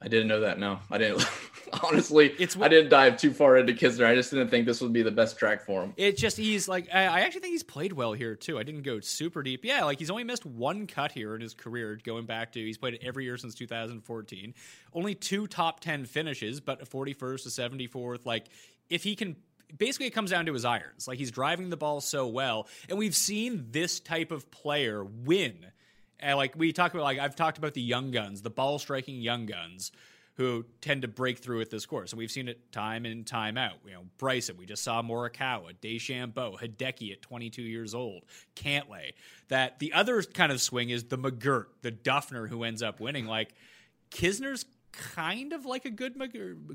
[0.00, 0.58] I didn't know that.
[0.58, 1.26] No, I didn't.
[1.82, 4.06] Honestly, it's I didn't dive too far into Kisner.
[4.06, 5.92] I just didn't think this would be the best track for him.
[5.96, 8.58] It just he's like I actually think he's played well here too.
[8.58, 9.64] I didn't go super deep.
[9.64, 12.78] Yeah, like he's only missed one cut here in his career, going back to he's
[12.78, 14.54] played it every year since 2014.
[14.94, 17.48] Only two top ten finishes, but 41st to
[17.88, 18.24] 74th.
[18.24, 18.46] Like
[18.88, 19.36] if he can
[19.76, 21.08] basically it comes down to his irons.
[21.08, 25.66] Like he's driving the ball so well, and we've seen this type of player win
[26.20, 29.20] and like we talk about, like I've talked about the young guns, the ball striking
[29.20, 29.92] young guns
[30.38, 32.12] who tend to break through at this course.
[32.12, 33.74] And we've seen it time in time out.
[33.84, 38.22] You know, Bryson, we just saw Morikawa, DeChambeau, Hideki at 22 years old,
[38.54, 39.14] Cantlay.
[39.48, 43.26] That the other kind of swing is the McGirt, the Dufner who ends up winning.
[43.26, 43.54] Like
[44.12, 46.14] Kisner's kind of like a good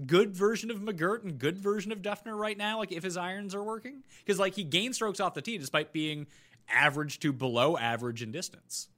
[0.08, 2.80] good version of McGirt and good version of Dufner right now.
[2.80, 5.94] Like if his irons are working, because like he gains strokes off the tee despite
[5.94, 6.28] being
[6.70, 8.90] average to below average in distance.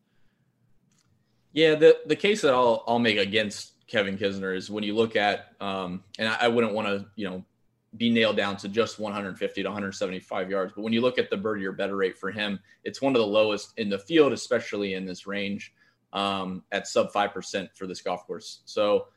[1.55, 5.15] Yeah, the the case that I'll I'll make against Kevin Kisner is when you look
[5.15, 7.45] at um, and I, I wouldn't want to you know
[7.95, 11.37] be nailed down to just 150 to 175 yards, but when you look at the
[11.37, 14.95] birdie or better rate for him, it's one of the lowest in the field, especially
[14.95, 15.73] in this range
[16.11, 18.59] um, at sub five percent for this golf course.
[18.65, 19.07] So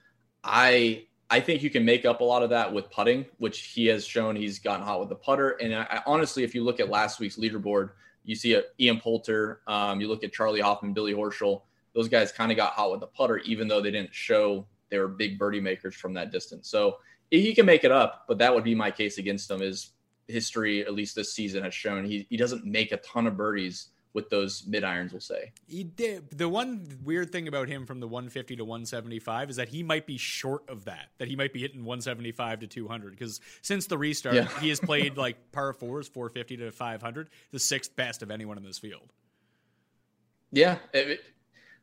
[0.44, 3.86] I I think you can make up a lot of that with putting, which he
[3.86, 5.50] has shown he's gotten hot with the putter.
[5.60, 7.90] And I, I, honestly, if you look at last week's leaderboard,
[8.22, 11.62] you see a Ian Poulter, um, you look at Charley Hoffman, Billy Horschel
[11.98, 15.00] those guys kind of got hot with the putter, even though they didn't show they
[15.00, 16.68] were big birdie makers from that distance.
[16.68, 19.62] So he can make it up, but that would be my case against him.
[19.62, 19.90] Is
[20.28, 23.88] history, at least this season, has shown he he doesn't make a ton of birdies
[24.14, 25.50] with those mid irons, we'll say.
[25.66, 26.30] He did.
[26.30, 30.06] The one weird thing about him from the 150 to 175 is that he might
[30.06, 31.08] be short of that.
[31.18, 34.48] That he might be hitting 175 to 200 because since the restart, yeah.
[34.60, 38.62] he has played like par fours, 450 to 500, the sixth best of anyone in
[38.62, 39.12] this field.
[40.52, 41.20] Yeah, it,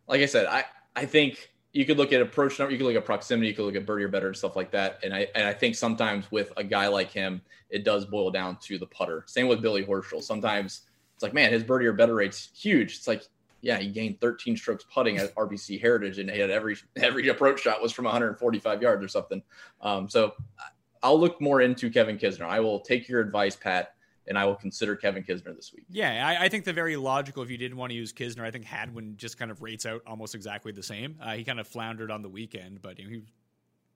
[0.07, 2.95] like I said, I I think you could look at approach number, you could look
[2.95, 4.99] at proximity, you could look at birdie or better and stuff like that.
[5.03, 8.57] And I and I think sometimes with a guy like him, it does boil down
[8.63, 9.23] to the putter.
[9.27, 10.23] Same with Billy Horschel.
[10.23, 10.83] Sometimes
[11.13, 12.95] it's like, man, his birdie or better rate's huge.
[12.95, 13.23] It's like,
[13.61, 17.61] yeah, he gained 13 strokes putting at RBC Heritage, and he had every every approach
[17.61, 19.41] shot was from 145 yards or something.
[19.81, 20.33] Um, so
[21.03, 22.45] I'll look more into Kevin Kisner.
[22.45, 23.94] I will take your advice, Pat
[24.27, 25.85] and I will consider Kevin Kisner this week.
[25.89, 28.51] Yeah, I, I, think the very logical if you didn't want to use Kisner, I
[28.51, 31.17] think Hadwin just kind of rates out almost exactly the same.
[31.21, 33.21] Uh, he kind of floundered on the weekend, but you know, he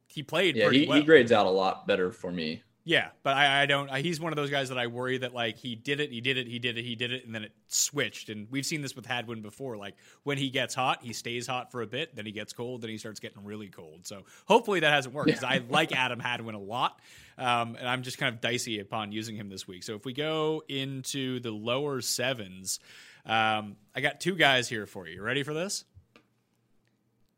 [0.07, 0.55] he played.
[0.55, 0.97] Yeah, he, well.
[0.97, 2.63] he grades out a lot better for me.
[2.85, 3.89] Yeah, but I, I don't.
[3.89, 6.21] I, he's one of those guys that I worry that like he did it, he
[6.21, 8.29] did it, he did it, he did it, and then it switched.
[8.29, 9.75] And we've seen this with Hadwin before.
[9.77, 12.81] Like when he gets hot, he stays hot for a bit, then he gets cold,
[12.81, 14.07] then he starts getting really cold.
[14.07, 16.99] So hopefully that hasn't worked because I like Adam Hadwin a lot,
[17.37, 19.83] um, and I'm just kind of dicey upon using him this week.
[19.83, 22.79] So if we go into the lower sevens,
[23.25, 25.21] um, I got two guys here for you.
[25.21, 25.83] Ready for this?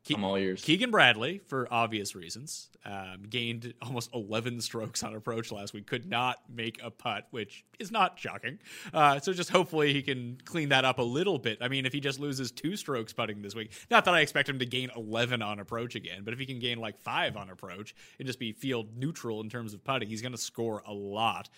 [0.06, 0.62] Ke- I'm all ears.
[0.62, 5.86] Keegan Bradley, for obvious reasons, um, gained almost 11 strokes on approach last week.
[5.86, 8.58] Could not make a putt, which is not shocking.
[8.92, 11.58] Uh, so just hopefully he can clean that up a little bit.
[11.60, 14.48] I mean, if he just loses two strokes putting this week, not that I expect
[14.48, 17.48] him to gain 11 on approach again, but if he can gain like five on
[17.48, 20.92] approach and just be field neutral in terms of putting, he's going to score a
[20.92, 21.48] lot.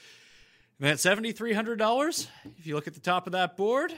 [0.80, 2.26] And at $7,300,
[2.58, 3.94] if you look at the top of that board,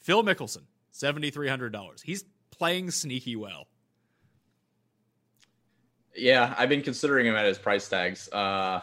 [0.00, 2.02] Phil Mickelson, $7,300.
[2.02, 3.66] He's playing sneaky well.
[6.16, 8.28] Yeah, I've been considering him at his price tags.
[8.32, 8.80] Uh,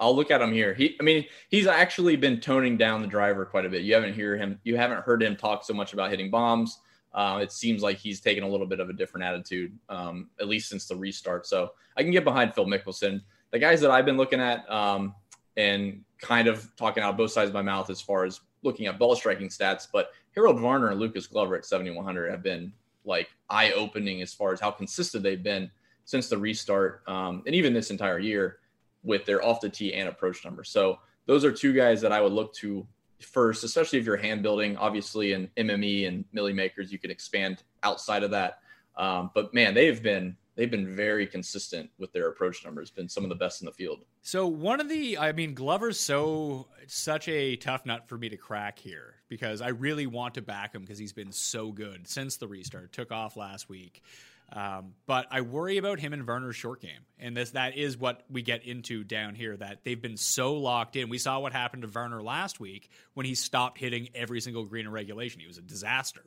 [0.00, 0.74] I'll look at him here.
[0.74, 3.82] He, I mean, he's actually been toning down the driver quite a bit.
[3.82, 6.80] You haven't hear him, you haven't heard him talk so much about hitting bombs.
[7.14, 10.48] Uh, it seems like he's taken a little bit of a different attitude, um, at
[10.48, 11.46] least since the restart.
[11.46, 13.20] So I can get behind Phil Mickelson.
[13.50, 15.14] The guys that I've been looking at um,
[15.56, 18.98] and kind of talking out both sides of my mouth as far as looking at
[18.98, 22.72] ball striking stats, but Harold Varner and Lucas Glover at 7,100 have been
[23.04, 25.70] like eye opening as far as how consistent they've been
[26.04, 28.58] since the restart, um, and even this entire year
[29.02, 30.68] with their off the tee and approach numbers.
[30.68, 32.86] So those are two guys that I would look to
[33.20, 34.76] first, especially if you're hand building.
[34.76, 38.58] Obviously, in MME and Milly Makers, you can expand outside of that.
[38.96, 42.88] Um, but man, they've been they've been very consistent with their approach numbers.
[42.88, 44.04] Been some of the best in the field.
[44.20, 48.36] So one of the, I mean, Glover's so such a tough nut for me to
[48.36, 52.36] crack here because I really want to back him because he's been so good since
[52.36, 52.92] the restart.
[52.92, 54.04] Took off last week.
[54.52, 58.22] Um, but I worry about him and Varner's short game, and this that is what
[58.30, 59.56] we get into down here.
[59.56, 61.08] That they've been so locked in.
[61.08, 64.84] We saw what happened to Varner last week when he stopped hitting every single green
[64.84, 65.40] in regulation.
[65.40, 66.24] He was a disaster.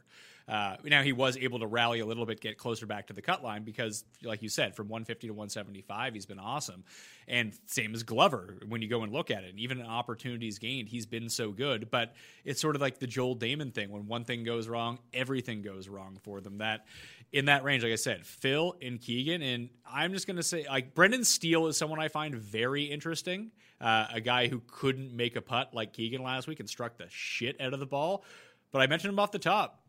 [0.48, 3.22] Uh, now he was able to rally a little bit, get closer back to the
[3.22, 6.84] cut line because, like you said, from 150 to 175, he's been awesome.
[7.28, 9.50] And same as Glover when you go and look at it.
[9.50, 11.90] And even in opportunities gained, he's been so good.
[11.90, 13.90] But it's sort of like the Joel Dahmen thing.
[13.90, 16.60] When one thing goes wrong, everything goes wrong for them.
[16.60, 16.86] That
[17.32, 19.42] in that range, like I said, Phil and Keegan.
[19.42, 23.52] And I'm just going to say, like, Brendan Steele is someone I find very interesting.
[23.82, 27.08] Uh, a guy who couldn't make a putt like Keegan last week and struck the
[27.10, 28.24] shit out of the ball.
[28.72, 29.85] But I mentioned him off the top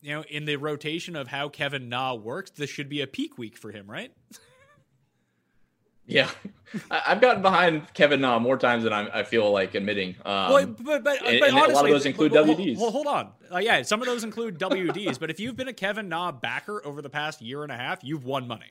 [0.00, 3.38] you know, in the rotation of how Kevin Na works, this should be a peak
[3.38, 4.12] week for him, right?
[6.08, 6.30] Yeah,
[6.88, 10.14] I've gotten behind Kevin Na more times than I, I feel like admitting.
[10.24, 12.78] Um, well, but but, and, but and honestly, a lot of those include hold, WDs.
[12.78, 13.32] Well, hold on.
[13.52, 15.18] Uh, yeah, some of those include WDs.
[15.18, 18.04] but if you've been a Kevin Na backer over the past year and a half,
[18.04, 18.70] you've won money.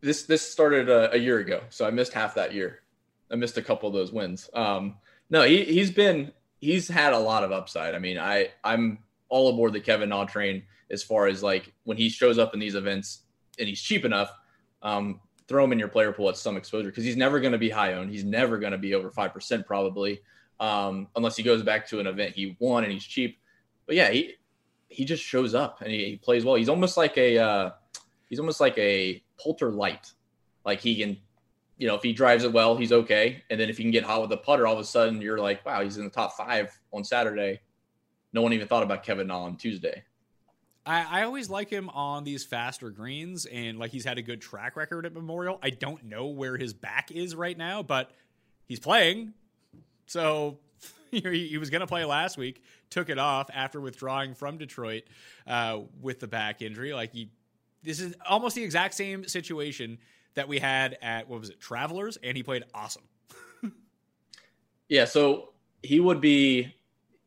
[0.00, 2.82] This this started a, a year ago, so I missed half that year.
[3.28, 4.48] I missed a couple of those wins.
[4.54, 6.30] Um, no, he he's been
[6.60, 7.96] he's had a lot of upside.
[7.96, 8.98] I mean, I I'm
[9.28, 12.60] all aboard the Kevin Na train as far as like when he shows up in
[12.60, 13.22] these events
[13.58, 14.30] and he's cheap enough,
[14.82, 17.58] um, throw him in your player pool at some exposure because he's never going to
[17.58, 18.10] be high owned.
[18.10, 20.20] He's never going to be over 5% probably
[20.60, 23.38] um, unless he goes back to an event he won and he's cheap.
[23.86, 24.34] But yeah, he,
[24.88, 26.54] he just shows up and he, he plays well.
[26.54, 27.70] He's almost like a, uh,
[28.28, 30.12] he's almost like a Poulter light.
[30.64, 31.16] Like he can,
[31.78, 33.42] you know, if he drives it well, he's okay.
[33.50, 35.38] And then if he can get hot with the putter, all of a sudden you're
[35.38, 37.60] like, wow, he's in the top five on Saturday
[38.32, 40.04] no one even thought about Kevin Na on Tuesday.
[40.84, 44.40] I, I, always like him on these faster greens, and like he's had a good
[44.40, 45.58] track record at Memorial.
[45.62, 48.12] I don't know where his back is right now, but
[48.66, 49.34] he's playing.
[50.06, 50.58] So
[51.10, 55.02] he, he was going to play last week, took it off after withdrawing from Detroit
[55.46, 56.94] uh, with the back injury.
[56.94, 57.30] Like he,
[57.82, 59.98] this is almost the exact same situation
[60.34, 63.02] that we had at what was it, Travelers, and he played awesome.
[64.88, 65.52] yeah, so
[65.82, 66.74] he would be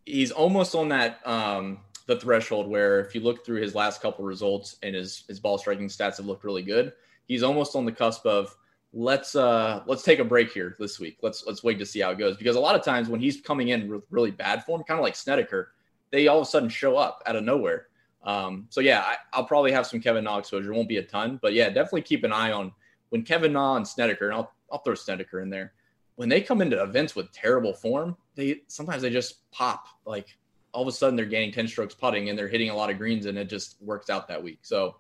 [0.09, 4.25] he's almost on that um, the threshold where if you look through his last couple
[4.25, 6.93] results and his his ball striking stats have looked really good.
[7.27, 8.55] He's almost on the cusp of
[8.91, 11.17] let's uh let's take a break here this week.
[11.21, 13.39] Let's let's wait to see how it goes because a lot of times when he's
[13.39, 15.73] coming in with really bad form, kind of like Snedeker,
[16.11, 17.87] they all of a sudden show up out of nowhere.
[18.23, 20.73] Um, so yeah, I, will probably have some Kevin Na exposure.
[20.73, 22.73] Won't be a ton, but yeah, definitely keep an eye on
[23.09, 25.73] when Kevin Na and Snedeker, and I'll I'll throw Snedeker in there.
[26.19, 29.87] When they come into events with terrible form, they sometimes they just pop.
[30.05, 30.37] Like
[30.73, 32.97] all of a sudden they're gaining 10 strokes putting and they're hitting a lot of
[32.97, 34.59] greens and it just works out that week.
[34.63, 34.97] So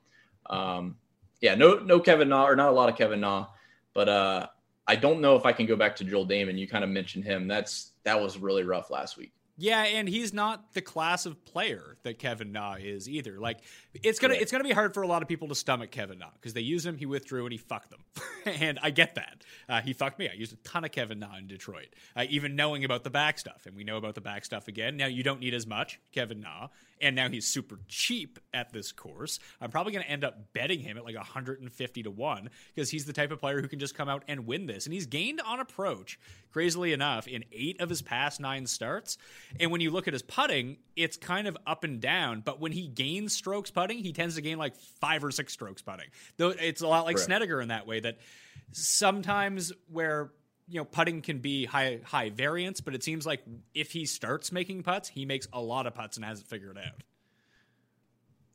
[0.49, 0.95] um,
[1.41, 3.47] yeah, no no Kevin Na or not a lot of Kevin Na,
[3.93, 4.47] but uh,
[4.87, 6.57] I don't know if I can go back to Joel Dahmen.
[6.57, 7.49] You kind of mentioned him.
[7.49, 9.33] That's that was really rough last week.
[9.61, 13.39] Yeah, and he's not the class of player that Kevin Na is either.
[13.39, 13.59] Like
[13.93, 16.27] it's gonna it's gonna be hard for a lot of people to stomach Kevin Na
[16.33, 17.99] because they use him, he withdrew, and he fucked them.
[18.45, 19.43] and I get that.
[19.67, 20.29] Uh, he fucked me.
[20.29, 23.37] I used a ton of Kevin Na in Detroit, uh, even knowing about the back
[23.37, 24.95] stuff, and we know about the back stuff again.
[24.95, 26.69] Now you don't need as much Kevin Na,
[27.01, 29.39] and now he's super cheap at this course.
[29.61, 33.05] I'm probably going to end up betting him at like 150 to 1 because he's
[33.05, 34.85] the type of player who can just come out and win this.
[34.85, 36.19] And he's gained on approach,
[36.51, 39.17] crazily enough, in eight of his past nine starts.
[39.59, 42.41] And when you look at his putting, it's kind of up and down.
[42.41, 45.81] But when he gains strokes putting, he tends to gain like five or six strokes
[45.81, 46.07] putting.
[46.37, 47.25] Though it's a lot like Correct.
[47.25, 48.17] Snedeker in that way that
[48.71, 50.31] sometimes where
[50.69, 53.41] you know putting can be high high variance, but it seems like
[53.73, 56.77] if he starts making putts, he makes a lot of putts and has it figured
[56.77, 57.03] out.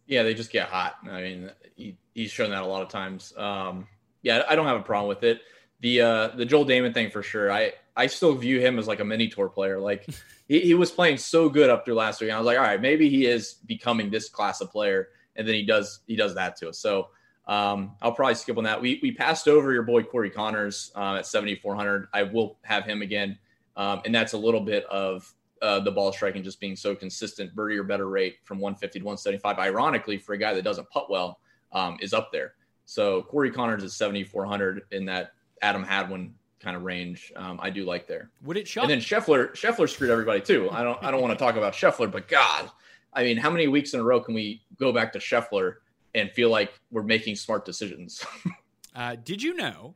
[0.07, 0.97] Yeah, they just get hot.
[1.11, 3.33] I mean, he, he's shown that a lot of times.
[3.37, 3.87] Um,
[4.23, 5.41] yeah, I don't have a problem with it.
[5.81, 7.51] The uh, the Joel Dahmen thing for sure.
[7.51, 9.81] I I still view him as like a mini tour player.
[9.81, 10.07] Like
[10.49, 12.31] he, he was playing so good up through last week.
[12.31, 15.55] I was like, all right, maybe he is becoming this class of player, and then
[15.55, 16.79] he does he does that to us.
[16.79, 17.09] So
[17.47, 18.81] um, I'll probably skip on that.
[18.81, 22.09] We we passed over your boy Corey Conners uh, at 7,400.
[22.13, 23.39] I will have him again,
[23.77, 27.55] um, and that's a little bit of uh, the ball striking just being so consistent,
[27.55, 29.59] birdie or better rate from 150 to 175.
[29.59, 31.39] Ironically, for a guy that doesn't putt well,
[31.73, 32.55] um, is up there.
[32.87, 35.33] So Corey Conners is 7,400 in that
[35.63, 37.33] Adam Hadwin kind of range.
[37.37, 38.31] Um, I do like there.
[38.43, 38.85] Would it shock?
[38.85, 40.69] And then Scheffler, Scheffler screwed everybody too.
[40.71, 42.71] I don't I don't want to talk about Scheffler, but God,
[43.13, 45.77] I mean, how many weeks in a row can we go back to Scheffler?
[46.15, 48.25] And feel like we're making smart decisions.
[48.95, 49.95] uh, did you know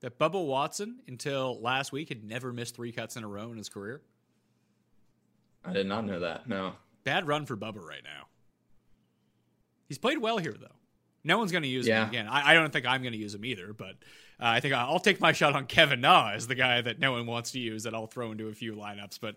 [0.00, 3.56] that Bubba Watson, until last week, had never missed three cuts in a row in
[3.56, 4.02] his career?
[5.64, 6.48] I did not know that.
[6.48, 6.74] No.
[7.04, 8.26] Bad run for Bubba right now.
[9.88, 10.74] He's played well here, though.
[11.24, 12.02] No one's going to use yeah.
[12.02, 12.28] him again.
[12.28, 13.96] I, I, don't think I'm going to use him either, but
[14.38, 17.12] uh, I think I'll take my shot on Kevin Na as the guy that no
[17.12, 19.18] one wants to use that I'll throw into a few lineups.
[19.20, 19.36] But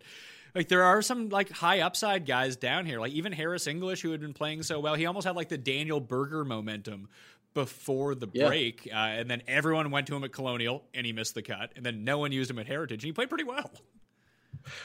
[0.56, 4.12] like there are some like high upside guys down here, like even Harris English, who
[4.12, 4.96] had been playing so well.
[4.96, 7.10] He almost had like the Daniel Berger momentum
[7.54, 8.48] before the yeah.
[8.48, 11.72] break, uh, and then everyone went to him at Colonial, and he missed the cut,
[11.76, 13.72] and then no one used him at Heritage, and he played pretty well.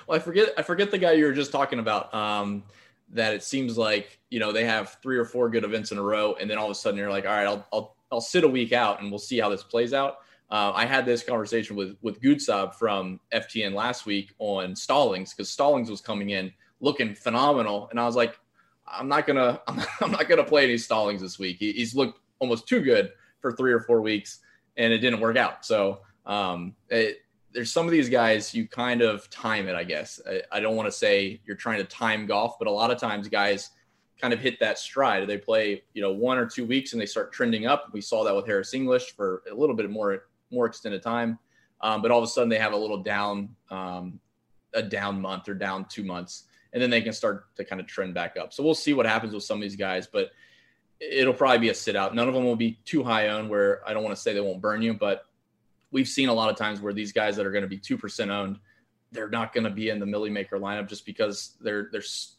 [0.07, 2.15] Well, I forget I forget the guy you were just talking about.
[2.15, 2.65] Um,
[3.11, 6.03] that it seems like you know they have three or four good events in a
[6.03, 8.45] row, and then all of a sudden you're like, all right, I'll I'll I'll sit
[8.45, 10.19] a week out, and we'll see how this plays out.
[10.55, 15.51] Uh, I had this conversation with with Gutsab from FTN last week on Stallings because
[15.51, 18.39] Stallings was coming in looking phenomenal, and I was like,
[18.87, 19.61] I'm not gonna
[20.01, 21.57] I'm not gonna play any Stallings this week.
[21.59, 24.43] He, he's looked almost too good for three or four weeks,
[24.77, 25.67] and it didn't work out.
[25.67, 29.75] So um, it, there's some of these guys you kind of time it.
[29.75, 32.71] I guess I, I don't want to say you're trying to time golf, but a
[32.71, 33.71] lot of times guys
[34.21, 35.29] kind of hit that stride.
[35.29, 37.89] They play, you know, one or two weeks and they start trending up.
[37.93, 40.23] We saw that with Harris English for a little bit more
[40.55, 41.39] more extended time.
[41.81, 44.19] Um, but all of a sudden they have a little down, um,
[44.73, 47.87] a down month or down two months, and then they can start to kind of
[47.87, 48.53] trend back up.
[48.53, 50.31] So we'll see what happens with some of these guys, but
[51.01, 52.15] it'll probably be a sit out.
[52.15, 54.41] None of them will be too high owned where I don't want to say they
[54.41, 55.27] won't burn you, but
[55.91, 58.31] we've seen a lot of times where these guys that are going to be 2%
[58.31, 58.59] owned,
[59.13, 62.37] they're not going to be in the Milly Maker lineup just because they're, there's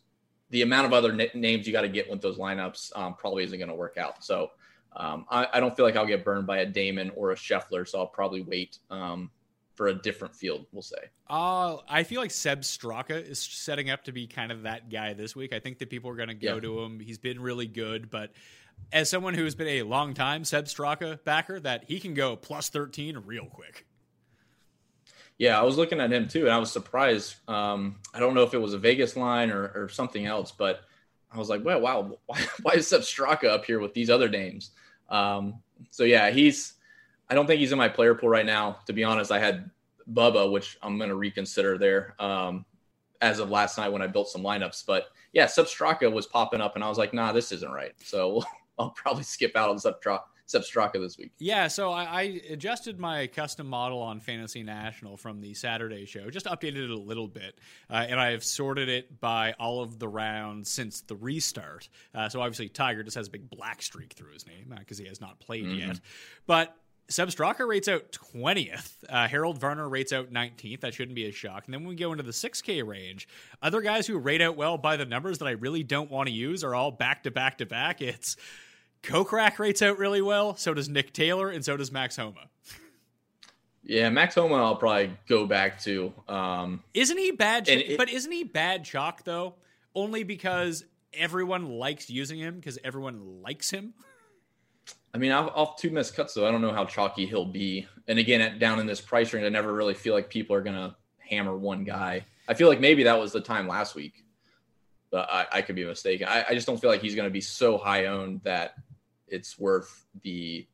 [0.50, 3.58] the amount of other names you got to get with those lineups um, probably isn't
[3.58, 4.24] going to work out.
[4.24, 4.52] So
[4.96, 7.88] um, I, I, don't feel like I'll get burned by a Dahmen or a Scheffler,
[7.88, 9.30] so I'll probably wait um,
[9.74, 10.66] for a different field.
[10.72, 11.10] We'll say.
[11.30, 15.14] Uh, I feel like Sepp Straka is setting up to be kind of that guy
[15.14, 15.54] this week.
[15.54, 16.62] I think that people are going to go yeah.
[16.62, 17.00] to him.
[17.00, 18.32] He's been really good, but
[18.92, 22.36] as someone who has been a long time Sepp Straka backer, that he can go
[22.36, 23.86] plus thirteen real quick.
[25.38, 27.36] Yeah, I was looking at him too, and I was surprised.
[27.50, 30.82] Um, I don't know if it was a Vegas line or, or something else, but
[31.30, 34.30] I was like, well, wow, why, why is Sepp Straka up here with these other
[34.30, 34.72] names?
[35.10, 36.74] Um, so yeah, he's.
[37.28, 38.78] I don't think he's in my player pool right now.
[38.86, 39.70] To be honest, I had
[40.14, 42.66] Bubba, which I'm going to reconsider there um,
[43.22, 44.86] as of last night when I built some lineups.
[44.86, 47.94] But yeah, Sepp Straka was popping up, and I was like, nah, this isn't right.
[48.04, 48.44] So
[48.80, 50.02] I'll probably skip out on Sepp
[50.48, 51.32] Sepp Straka this week.
[51.40, 52.22] Yeah, so I, I,
[52.52, 56.98] adjusted my custom model on Fantasy National from the Saturday show, just updated it a
[56.98, 61.16] little bit, uh, and I have sorted it by all of the rounds since the
[61.16, 61.90] restart.
[62.14, 65.04] Uh, so obviously, Tiger just has a big black streak through his name because uh,
[65.04, 65.88] he has not played mm-hmm.
[65.88, 66.00] yet.
[66.46, 66.76] But
[67.08, 69.04] Sepp Straka rates out 20th.
[69.08, 70.82] Uh, Harold Varner rates out 19th.
[70.82, 71.66] That shouldn't be a shock.
[71.66, 73.28] And then when we go into the 6K range,
[73.62, 76.34] other guys who rate out well by the numbers that I really don't want to
[76.34, 78.02] use are all back to back to back.
[78.02, 78.38] It's
[79.06, 80.56] Kokrak rates out really well.
[80.56, 82.50] So does Nick Taylor, and so does Max Homa.
[83.84, 86.12] Yeah, Max Homa, I'll probably go back to.
[86.28, 87.70] Um, isn't he bad?
[87.70, 89.56] It, but isn't he bad chalk though?
[89.94, 90.84] Only because
[91.14, 93.94] everyone likes using him because everyone likes him.
[95.14, 97.88] I mean, off two missed cuts, though, I don't know how chalky he'll be.
[98.10, 100.62] And again, at, down in this price range, I never really feel like people are
[100.62, 102.26] going to hammer one guy.
[102.50, 104.26] I feel like maybe that was the time last week,
[105.12, 106.28] but I, I could be mistaken.
[106.28, 108.76] I, I just don't feel like he's going to be so high owned that
[109.28, 110.68] it's worth the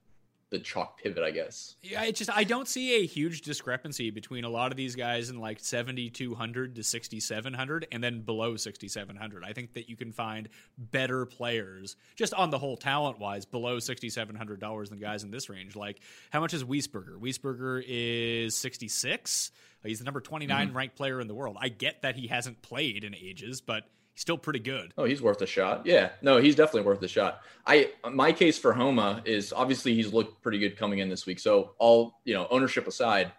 [0.52, 1.78] the chalk pivot, I guess.
[1.82, 5.30] Yeah, it just I don't see a huge discrepancy between a lot of these guys
[5.30, 9.44] in like 7200 to 6700 and then below 6700.
[9.46, 13.78] I think that you can find better players just on the whole talent wise below
[13.78, 15.76] $6700 than guys in this range.
[15.78, 17.18] Like how much is Wiesberger?
[17.18, 19.52] Wiesberger is 66.
[19.84, 20.78] He's the number 29 mm-hmm.
[20.78, 21.58] ranked player in the world.
[21.60, 24.94] I get that he hasn't played in ages, but he's still pretty good.
[24.98, 25.86] Oh, he's worth a shot.
[25.86, 27.42] Yeah, no, he's definitely worth a shot.
[27.66, 31.40] I my case for Homa is obviously he's looked pretty good coming in this week.
[31.40, 33.32] So all you know, ownership aside,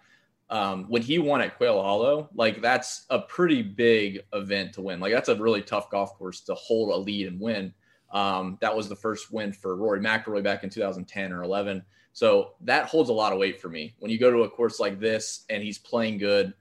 [0.50, 5.00] um, when he won at Quail Hollow, like that's a pretty big event to win.
[5.00, 7.72] Like that's a really tough golf course to hold a lead and win.
[8.10, 11.82] Um, that was the first win for Rory McIlroy back in 2010 or 11.
[12.12, 13.94] So that holds a lot of weight for me.
[13.98, 16.52] When you go to a course like this and he's playing good,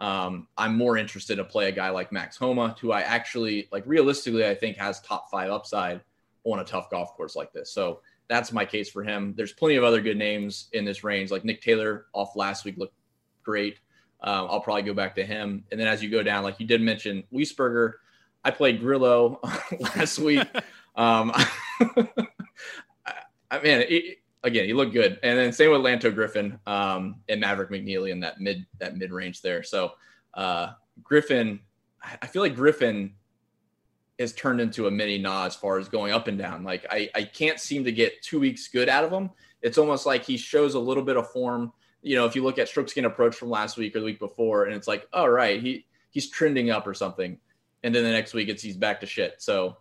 [0.00, 3.84] um, I'm more interested to play a guy like Max Homa, who I actually like
[3.86, 6.00] realistically I think has top five upside
[6.44, 7.70] on a tough golf course like this.
[7.70, 9.34] So that's my case for him.
[9.36, 12.78] There's plenty of other good names in this range, like Nick Taylor off last week
[12.78, 12.94] looked
[13.42, 13.78] great.
[14.22, 15.64] Um, I'll probably go back to him.
[15.70, 17.94] And then as you go down, like you did mention Wiesberger,
[18.44, 19.40] I played Grillo
[19.80, 20.46] last week.
[20.96, 21.32] um,
[23.50, 25.18] I mean, it, again, he looked good.
[25.22, 29.12] And then same with Lanto Griffin um, and Maverick McNealy in that mid that mid
[29.12, 29.62] range there.
[29.62, 29.92] So
[30.34, 30.68] uh,
[31.02, 31.60] Griffin,
[32.22, 33.14] I feel like Griffin
[34.18, 36.62] has turned into a mini Na as far as going up and down.
[36.62, 39.30] Like I, I can't seem to get two weeks good out of him.
[39.62, 41.72] It's almost like he shows a little bit of form.
[42.02, 44.18] You know, if you look at strokes gained approach from last week or the week
[44.18, 47.38] before, and it's like, all oh, right, he he's trending up or something,
[47.82, 49.34] and then the next week it's he's back to shit.
[49.38, 49.76] So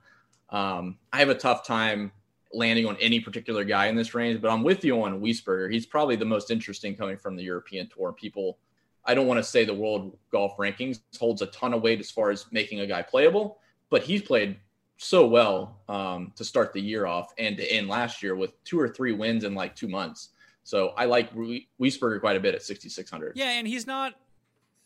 [0.50, 2.12] um, I have a tough time
[2.54, 5.72] landing on any particular guy in this range, but I'm with you on Wiesberger.
[5.72, 8.12] He's probably the most interesting coming from the European Tour.
[8.12, 8.58] People,
[9.06, 12.10] I don't want to say the world golf rankings holds a ton of weight as
[12.10, 14.58] far as making a guy playable, but he's played
[14.98, 18.80] so well um, to start the year off and to end last year with two
[18.80, 20.30] or three wins in like two months.
[20.64, 23.34] So I like Wiesberger quite a bit at 6,600.
[23.36, 24.14] Yeah, and he's not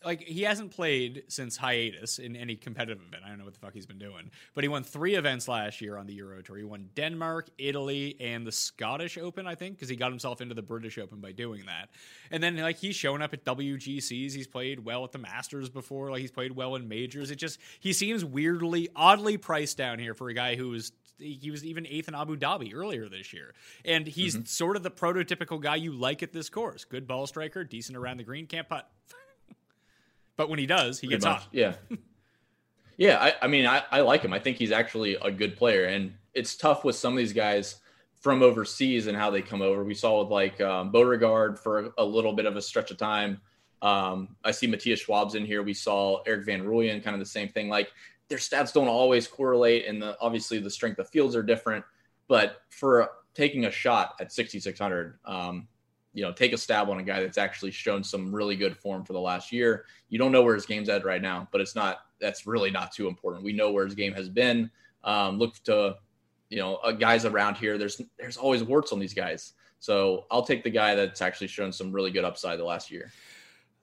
[0.04, 3.22] like he hasn't played since hiatus in any competitive event.
[3.24, 5.80] I don't know what the fuck he's been doing, but he won three events last
[5.80, 6.56] year on the Euro Tour.
[6.56, 10.54] He won Denmark, Italy, and the Scottish Open, I think, because he got himself into
[10.54, 11.90] the British Open by doing that.
[12.30, 14.32] And then like he's shown up at WGCs.
[14.32, 16.10] He's played well at the Masters before.
[16.10, 17.30] Like he's played well in majors.
[17.30, 21.50] It just he seems weirdly, oddly priced down here for a guy who was he
[21.50, 23.54] was even eighth in Abu Dhabi earlier this year.
[23.84, 24.44] And he's mm-hmm.
[24.44, 26.84] sort of the prototypical guy you like at this course.
[26.84, 28.90] Good ball striker, decent around the green, can't putt.
[30.36, 31.42] But when he does, he Pretty gets much.
[31.42, 31.48] hot.
[31.52, 31.74] Yeah.
[32.96, 33.18] yeah.
[33.20, 34.32] I, I mean, I, I like him.
[34.32, 35.84] I think he's actually a good player.
[35.86, 37.76] And it's tough with some of these guys
[38.24, 39.84] from overseas and how they come over.
[39.84, 43.40] We saw with like um, Beauregard for a, little bit of a stretch of time.
[43.82, 45.62] Um, I see Matthias Schwab's in here.
[45.62, 47.68] We saw Erik van Rooyen, kind of the same thing.
[47.68, 47.92] Like
[48.28, 51.84] their stats don't always correlate, and the, obviously the strength of fields are different.
[52.26, 55.68] But for taking a shot at 6,600, um,
[56.14, 59.04] you know, take a stab on a guy that's actually shown some really good form
[59.04, 59.84] for the last year.
[60.08, 62.92] You don't know where his game's at right now, but it's not, that's really not
[62.92, 63.44] too important.
[63.44, 64.70] We know where his game has been.
[65.02, 65.96] Um, look to,
[66.50, 67.76] you know, uh, guys around here.
[67.76, 69.54] There's, there's always warts on these guys.
[69.80, 73.10] So I'll take the guy that's actually shown some really good upside the last year.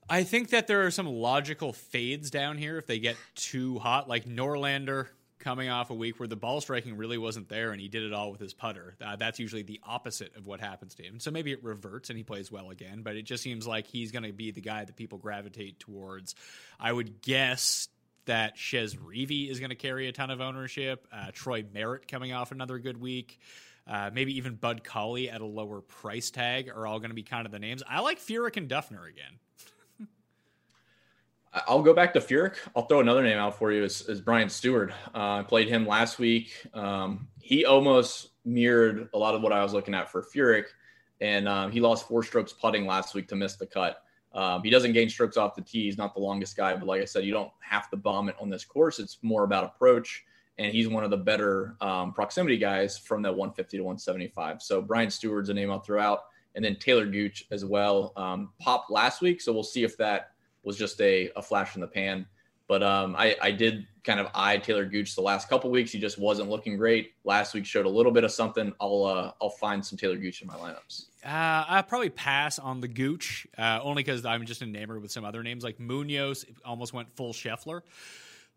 [0.10, 4.10] I think that there are some logical fades down here if they get too hot,
[4.10, 5.08] like Norlander
[5.42, 8.14] coming off a week where the ball striking really wasn't there and he did it
[8.14, 8.96] all with his putter.
[9.04, 11.20] Uh, that's usually the opposite of what happens to him.
[11.20, 14.12] So maybe it reverts and he plays well again, but it just seems like he's
[14.12, 16.36] going to be the guy that people gravitate towards.
[16.80, 17.90] I would guess
[18.26, 21.08] that Chez Reavie is going to carry a ton of ownership.
[21.12, 23.40] Uh, Troy Merritt coming off another good week.
[23.88, 27.24] Uh, maybe even Bud Cauley at a lower price tag are all going to be
[27.24, 27.82] kind of the names.
[27.90, 29.40] I like Furyk and Dufner again.
[31.54, 32.56] I'll go back to Furyk.
[32.76, 34.92] I'll throw another name out for you is, is Brian Stuard.
[35.14, 36.66] Uh, I played him last week.
[36.74, 40.66] Um, he almost mirrored a lot of what I was looking at for Furyk,
[41.20, 44.02] and um, he lost four strokes putting last week to miss the cut.
[44.34, 45.84] Um, he doesn't gain strokes off the tee.
[45.84, 48.36] He's not the longest guy, but like I said, you don't have to bomb it
[48.40, 48.98] on this course.
[49.00, 50.24] It's more about approach,
[50.58, 54.62] and he's one of the better um, proximity guys from that 150 to 175.
[54.62, 56.22] So Brian Stuard's a name I'll throw out,
[56.56, 58.14] and then Taylor Gooch as well.
[58.16, 60.31] Um, popped last week, so we'll see if that
[60.64, 62.26] was just a, a flash in the pan.
[62.68, 65.92] But um, I, I, did kind of eye Taylor Gooch the last couple weeks.
[65.92, 67.16] He just wasn't looking great.
[67.26, 68.72] Last week showed a little bit of something.
[68.80, 71.08] I'll uh, I'll find some Taylor Gooch in my lineups.
[71.26, 75.26] Uh, I'll probably pass on the Gooch, uh, only because I'm just enamored with some
[75.26, 76.46] other names like Munoz.
[76.64, 77.82] Almost went full Scheffler.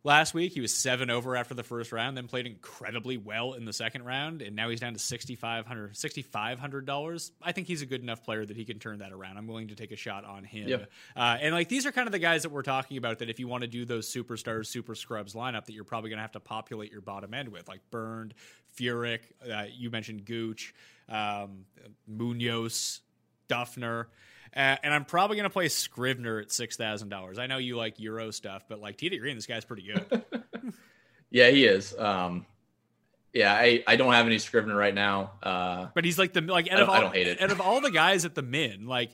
[0.07, 3.65] Last week, he was seven over after the first round, then played incredibly well in
[3.65, 5.65] the second round, and now he's down to $6,500.
[5.65, 9.39] $6, I think he's a good enough player that he can turn that around.
[9.39, 10.69] I'm willing to take a shot on him.
[10.69, 10.91] Yep.
[11.17, 13.41] Uh, and like these are kind of the guys that we're talking about that if
[13.41, 16.33] you want to do those superstars, super scrubs lineup, that you're probably going to have
[16.33, 18.35] to populate your bottom end with, like Bernd,
[18.79, 20.75] Furyk, uh, you mentioned Gooch,
[21.09, 21.65] um,
[22.07, 23.01] Munoz,
[23.49, 24.07] Dufner.
[24.55, 27.39] Uh, and I'm probably going to play Scrivener at six thousand dollars.
[27.39, 30.25] I know you like Euro stuff, but like TD Green, this guy's pretty good.
[31.31, 31.95] yeah, he is.
[31.99, 32.47] Um,
[33.33, 35.33] yeah, I, I don't have any Scrivener right now.
[35.43, 37.43] Uh, but he's like the like out I of don't, all, I don't hate it.
[37.43, 39.11] out of all the guys at the min, like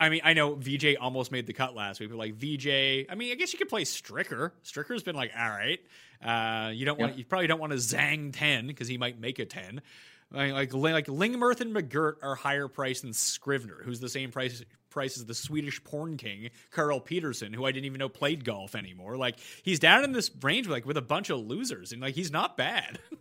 [0.00, 3.14] I mean, I know VJ almost made the cut last week, but like VJ, I
[3.14, 4.52] mean, I guess you could play Stricker.
[4.64, 5.78] Stricker's been like, all right.
[6.20, 9.38] Uh, you don't want, you probably don't want to Zang ten because he might make
[9.38, 9.82] a ten.
[10.30, 14.62] Like like, like Lingmerth and McGirt are higher priced than Scrivener, who's the same price
[14.90, 18.74] price as the Swedish porn king Carl Pettersson, who I didn't even know played golf
[18.74, 19.16] anymore.
[19.16, 22.30] Like he's down in this range like with a bunch of losers, and like he's
[22.30, 22.98] not bad.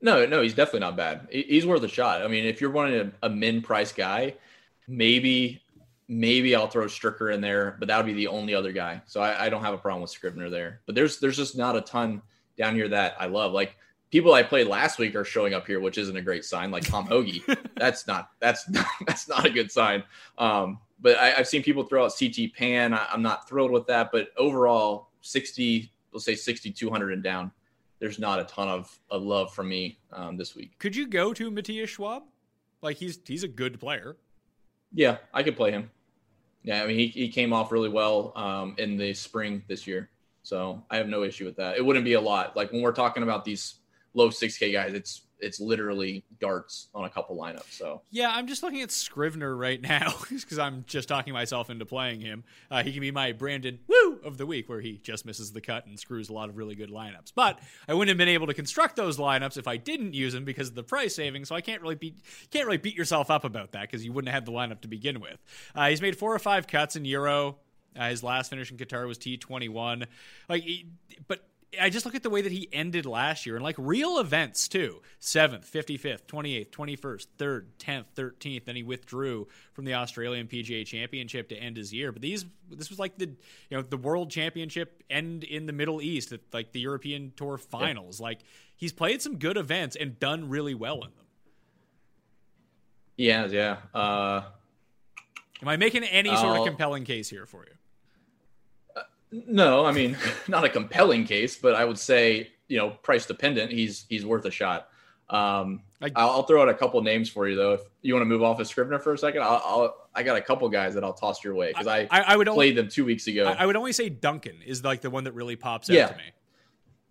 [0.00, 1.26] No, no, he's definitely not bad.
[1.30, 2.22] He's worth a shot.
[2.22, 4.34] I mean, if you're wanting a, a min price guy,
[4.86, 5.60] maybe
[6.06, 9.02] maybe I'll throw Stricker in there, but that would be the only other guy.
[9.06, 10.80] So I, I don't have a problem with Scrivener there.
[10.86, 12.22] But there's there's just not a ton
[12.56, 13.52] down here that I love.
[13.52, 13.76] Like
[14.10, 16.70] people I played last week are showing up here, which isn't a great sign.
[16.70, 17.42] Like Tom Hoge,
[17.76, 20.02] that's not that's not, that's not a good sign.
[20.36, 22.94] Um, but I, I've seen people throw out CT Pan.
[22.94, 24.10] I, I'm not thrilled with that.
[24.12, 27.52] But overall, 60, let's say 6,200 and down.
[28.00, 30.78] There's not a ton of, of love from me um, this week.
[30.78, 32.22] Could you go to Matthias Schwab?
[32.80, 34.16] Like he's he's a good player.
[34.92, 35.90] Yeah, I could play him.
[36.62, 40.10] Yeah, I mean, he, he came off really well um, in the spring this year.
[40.42, 41.76] So I have no issue with that.
[41.76, 42.56] It wouldn't be a lot.
[42.56, 43.74] Like when we're talking about these
[44.18, 47.70] low 6K guys, it's it's literally darts on a couple lineups.
[47.70, 51.86] So Yeah, I'm just looking at Scrivener right now because I'm just talking myself into
[51.86, 52.42] playing him.
[52.70, 55.60] Uh, he can be my Brandon Wu of the week, where he just misses the
[55.60, 57.32] cut and screws a lot of really good lineups.
[57.36, 60.44] But I wouldn't have been able to construct those lineups if I didn't use him
[60.44, 61.44] because of the price saving.
[61.44, 62.16] So I can't really beat
[62.50, 64.88] can't really beat yourself up about that because you wouldn't have had the lineup to
[64.88, 65.38] begin with.
[65.74, 67.58] Uh, he's made four or five cuts in Euro.
[67.96, 70.06] Uh, his last finish in Qatar was T21.
[70.48, 70.64] Like,
[71.26, 71.44] but
[71.78, 74.68] I just look at the way that he ended last year and like real events
[74.68, 75.02] too.
[75.20, 78.64] 7th, 55th, 28th, 21st, 3rd, 10th, 13th.
[78.64, 82.10] Then he withdrew from the Australian PGA Championship to end his year.
[82.10, 86.00] But these this was like the you know the World Championship end in the Middle
[86.00, 88.18] East like the European Tour Finals.
[88.18, 88.40] Like
[88.74, 91.26] he's played some good events and done really well in them.
[93.16, 93.76] yeah, yeah.
[93.92, 94.42] Uh,
[95.60, 97.72] Am I making any sort of compelling case here for you?
[99.30, 100.16] No, I mean,
[100.48, 103.70] not a compelling case, but I would say you know price dependent.
[103.72, 104.88] He's he's worth a shot.
[105.30, 107.74] Um, I- I'll, I'll throw out a couple names for you though.
[107.74, 110.36] If you want to move off of Scrivener for a second, I'll, I'll I got
[110.36, 112.76] a couple guys that I'll toss your way because I, I, I would only played
[112.76, 113.44] them two weeks ago.
[113.46, 116.06] I, I would only say Duncan is like the one that really pops out Yeah.
[116.08, 116.22] to me.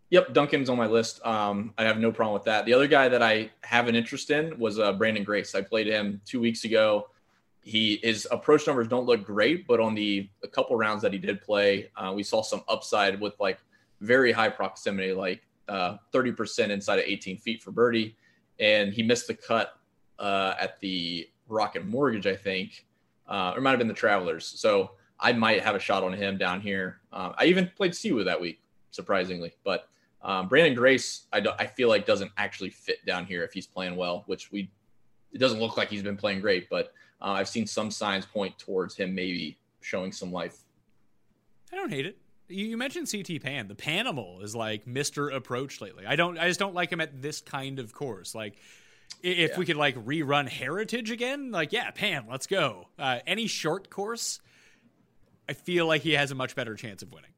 [0.10, 1.24] Yep, Duncan's on my list.
[1.26, 2.66] Um, I have no problem with that.
[2.66, 5.54] The other guy that I have an interest in was uh, Branden Grace.
[5.54, 7.10] I played him two weeks ago.
[7.68, 11.20] He his approach numbers don't look great, but on the a couple rounds that he
[11.20, 13.60] did play, uh, we saw some upside with like
[14.00, 18.16] very high proximity, like uh, thirty percent inside of eighteen feet for birdie,
[18.60, 19.78] and he missed the cut
[20.18, 22.86] uh, at the Rocket Mortgage, I think,
[23.28, 24.46] uh, or might have been the Travelers.
[24.46, 27.02] So I might have a shot on him down here.
[27.12, 28.62] Um, I even played Si Woo that week,
[28.92, 29.90] surprisingly, but
[30.22, 33.68] um, Branden Grace, I, don't- I feel like doesn't actually fit down here if he's
[33.68, 34.72] playing well, which we
[35.34, 38.58] it doesn't look like he's been playing great, but uh, I've seen some signs point
[38.60, 40.58] towards him maybe showing some life.
[41.72, 42.18] I don't hate it.
[42.48, 43.68] You, you mentioned CT Pan.
[43.68, 45.34] The Panimal is like Mr.
[45.34, 46.06] Approach lately.
[46.06, 46.38] I don't.
[46.38, 48.34] I just don't like him at this kind of course.
[48.34, 48.56] Like,
[49.22, 49.58] if Yeah.
[49.58, 52.88] we could like rerun Heritage again, like yeah, Pan, let's go.
[52.98, 54.40] Uh, any short course,
[55.50, 57.32] I feel like he has a much better chance of winning.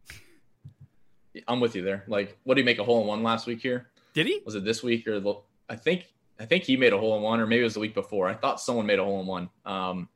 [1.47, 2.03] I'm with you there.
[2.07, 3.88] Like, what did he make a hole in one last week here?
[4.14, 4.41] Did he?
[4.45, 5.35] Was it this week or the?
[5.69, 6.06] I think
[6.39, 8.27] I think he made a hole in one, or maybe it was the week before.
[8.27, 9.49] I thought someone made a hole in one.
[9.65, 10.07] Um,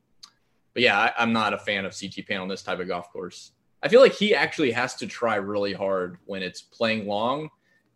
[0.73, 3.11] but yeah, I, I'm not a fan of CT Pan on this type of golf
[3.11, 3.51] course.
[3.81, 7.49] I feel like he actually has to try really hard when it's playing long,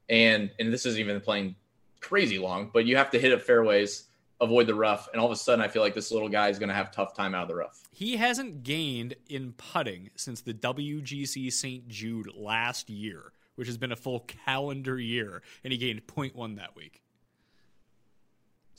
[0.09, 1.55] and and this isn't even playing
[2.01, 4.05] crazy long, but you have to hit up fairways,
[4.41, 6.59] avoid the rough, and all of a sudden, I feel like this little guy is
[6.59, 7.81] going to have tough time out of the rough.
[7.93, 11.87] He hasn't gained in putting since the WGC St.
[11.87, 16.75] Jude last year, which has been a full calendar year, and he gained 0.1 that
[16.75, 17.01] week.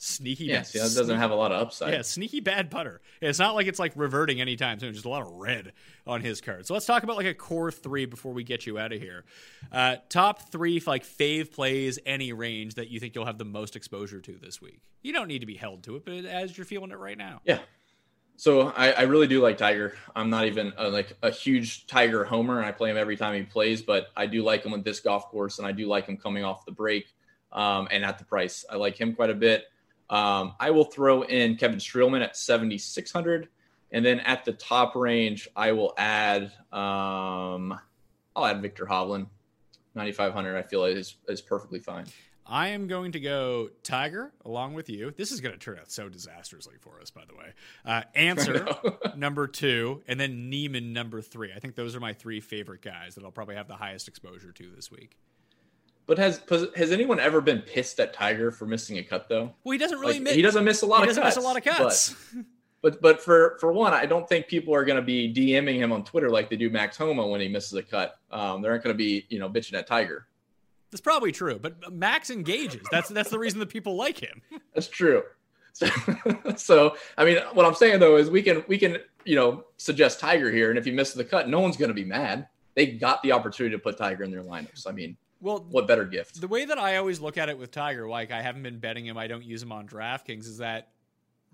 [0.01, 0.67] Sneaky Yeah, bad.
[0.67, 1.91] see, that doesn't have a lot of upside.
[1.91, 3.01] Yeah, sneaky bad putter.
[3.19, 4.93] It's not like it's like reverting anytime soon.
[4.93, 5.73] Just a lot of red
[6.07, 6.65] on his card.
[6.65, 9.25] So let's talk about like a core three before we get you out of here.
[9.73, 13.75] Uh, top three like fave plays any range that you think you'll have the most
[13.75, 14.79] exposure to this week.
[15.01, 17.41] You don't need to be held to it, but as you're feeling it right now.
[17.43, 17.59] Yeah.
[18.37, 19.95] So I, I really do like Tiger.
[20.15, 23.35] I'm not even a, like a huge Tiger homer, and I play him every time
[23.35, 23.81] he plays.
[23.81, 26.45] But I do like him with this golf course, and I do like him coming
[26.45, 27.13] off the break
[27.51, 28.63] um, and at the price.
[28.69, 29.65] I like him quite a bit.
[30.09, 33.47] Um, I will throw in Kevin Streelman at 7,600,
[33.91, 37.79] and then at the top range, I will add um,
[38.35, 39.27] I'll add Viktor Hovland,
[39.95, 40.57] 9,500.
[40.57, 42.05] I feel is is perfectly fine.
[42.49, 45.11] I am going to go Tiger along with you.
[45.15, 47.53] This is going to turn out so disastrously for us, by the way.
[47.85, 48.67] Uh, Ancer
[49.15, 51.51] number two, and then Niemann number three.
[51.55, 54.51] I think those are my three favorite guys that I'll probably have the highest exposure
[54.51, 55.15] to this week.
[56.09, 56.41] But has
[56.75, 59.53] has anyone ever been pissed at Tiger for missing a cut though?
[59.63, 60.33] Well, he doesn't really Like, miss.
[60.35, 61.35] he doesn't miss a lot he of cuts.
[61.35, 62.15] miss a lot of but- cuts.
[62.81, 65.91] But but for for one, I don't think people are going to be DMing him
[65.91, 68.17] on Twitter like they do Max Homa when he misses a cut.
[68.31, 70.27] Um, they aren't going to be you know bitching at Tiger.
[70.89, 72.81] That's probably true, but Max engages.
[72.89, 74.41] That's that's the reason that people like him.
[74.73, 75.23] That's true.
[75.73, 75.87] So,
[76.55, 80.21] so I mean, what I'm saying though is we can we can you know suggest
[80.21, 82.47] Tiger here, and if he misses the cut, no one's going to be mad.
[82.75, 84.87] They got the opportunity to put Tiger in their lineups.
[84.87, 86.39] I mean, Well, what better gift?
[86.41, 89.05] the way that I always look at it with Tiger, like I haven't been betting
[89.05, 90.89] him, I don't use him on DraftKings, is that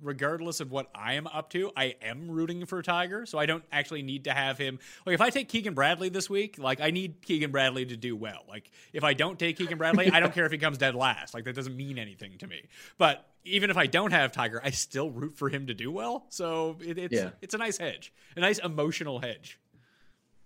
[0.02, 3.26] regardless of what I am up to, I am rooting for Tiger.
[3.26, 4.80] So I don't actually need to have him.
[5.06, 8.16] Like if I take Keegan Bradley this week, like I need Keegan Bradley to do
[8.16, 8.44] well.
[8.49, 11.34] Like if I don't take Keegan Bradley, I don't care if he comes dead last.
[11.34, 12.64] Like that doesn't mean anything to me.
[12.98, 16.26] But even if I don't have Tiger, I still root for him to do well.
[16.30, 17.30] So it, it's Yeah.
[17.41, 19.60] it's a nice hedge, a nice emotional hedge.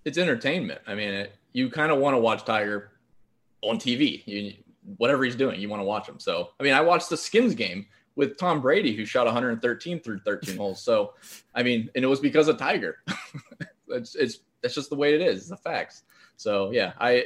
[0.05, 0.81] It's entertainment.
[0.85, 2.91] I mean, it, you kind of want to watch Tiger
[3.61, 4.25] on TV.
[4.25, 4.53] You
[4.97, 6.19] whatever he's doing, you want to watch him.
[6.19, 10.19] So I mean, I watched the Skins game with Tom Brady, who shot 113 through
[10.19, 10.81] 13 holes.
[10.81, 11.13] So
[11.55, 12.97] I mean, and it was because of Tiger.
[13.87, 15.39] it's it's that's just the way it is.
[15.41, 16.03] It's the facts.
[16.37, 17.25] So yeah, I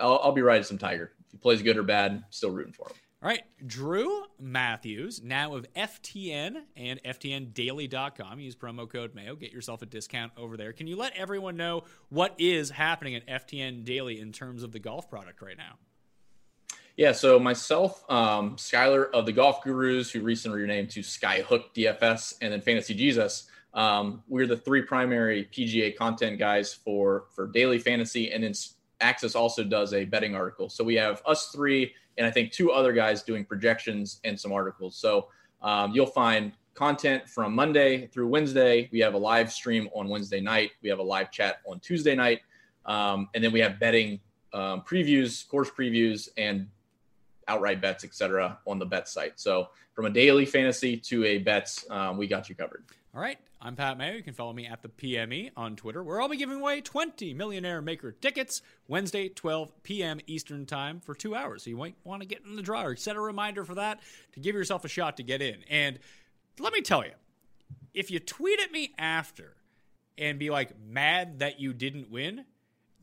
[0.00, 1.12] I'll, I'll be riding some Tiger.
[1.26, 2.96] If he plays good or bad, still rooting for him.
[3.22, 8.40] All right, Drew Matthews, now of FTN and FTNDaily.com.
[8.40, 9.36] Use promo code Mayo.
[9.36, 10.72] Get yourself a discount over there.
[10.72, 14.78] Can you let everyone know what is happening at FTN Daily in terms of the
[14.78, 15.74] golf product right now?
[16.96, 22.36] Yeah, so myself, um, Skylar of the Golf Gurus, who recently renamed to Skyhook DFS,
[22.40, 23.50] and then Fantasy Jesus.
[23.74, 28.54] Um, we're the three primary PGA content guys for for daily fantasy, and then
[29.00, 30.68] Access also does a betting article.
[30.68, 34.52] So we have us three, and I think two other guys doing projections and some
[34.52, 34.94] articles.
[34.94, 35.28] So
[35.62, 38.90] um, you'll find content from Monday through Wednesday.
[38.92, 40.72] We have a live stream on Wednesday night.
[40.82, 42.40] We have a live chat on Tuesday night,
[42.84, 44.20] um, and then we have betting
[44.52, 46.68] um, previews, course previews, and
[47.48, 49.40] outright bets, etc., on the bet site.
[49.40, 52.84] So from a daily fantasy to a bets, um, we got you covered.
[53.12, 54.14] All right, I'm Pat Mayo.
[54.14, 57.34] You can follow me at the PME on Twitter, where I'll be giving away 20
[57.34, 60.20] Millionaire Maker tickets Wednesday, 12 p.m.
[60.28, 61.64] Eastern Time for two hours.
[61.64, 63.98] So you might want to get in the draw set a reminder for that
[64.34, 65.56] to give yourself a shot to get in.
[65.68, 65.98] And
[66.60, 67.10] let me tell you,
[67.94, 69.56] if you tweet at me after
[70.16, 72.44] and be like mad that you didn't win,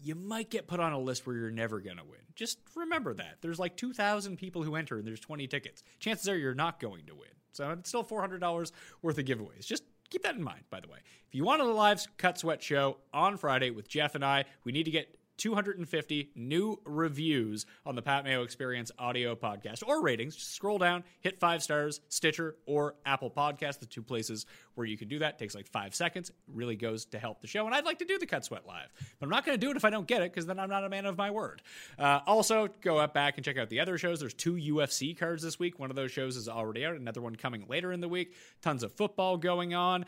[0.01, 2.21] you might get put on a list where you're never going to win.
[2.33, 3.39] Just remember that.
[3.41, 5.83] There's like 2,000 people who enter and there's 20 tickets.
[5.99, 7.27] Chances are you're not going to win.
[7.51, 8.71] So it's still $400
[9.01, 9.65] worth of giveaways.
[9.65, 10.99] Just keep that in mind, by the way.
[11.27, 14.71] If you want a live Cut Sweat show on Friday with Jeff and I, we
[14.71, 20.35] need to get 250 new reviews on the Pat Mayo Experience audio podcast or ratings.
[20.35, 24.45] Just scroll down, hit five stars, Stitcher or Apple Podcast, the two places
[24.75, 25.35] where you can do that.
[25.35, 26.29] It takes like five seconds.
[26.29, 27.65] It really goes to help the show.
[27.65, 28.87] And I'd like to do the Cut Sweat live,
[29.19, 30.69] but I'm not going to do it if I don't get it because then I'm
[30.69, 31.61] not a man of my word.
[31.97, 34.19] Uh, also, go up back and check out the other shows.
[34.19, 35.79] There's two UFC cards this week.
[35.79, 38.33] One of those shows is already out, another one coming later in the week.
[38.61, 40.05] Tons of football going on.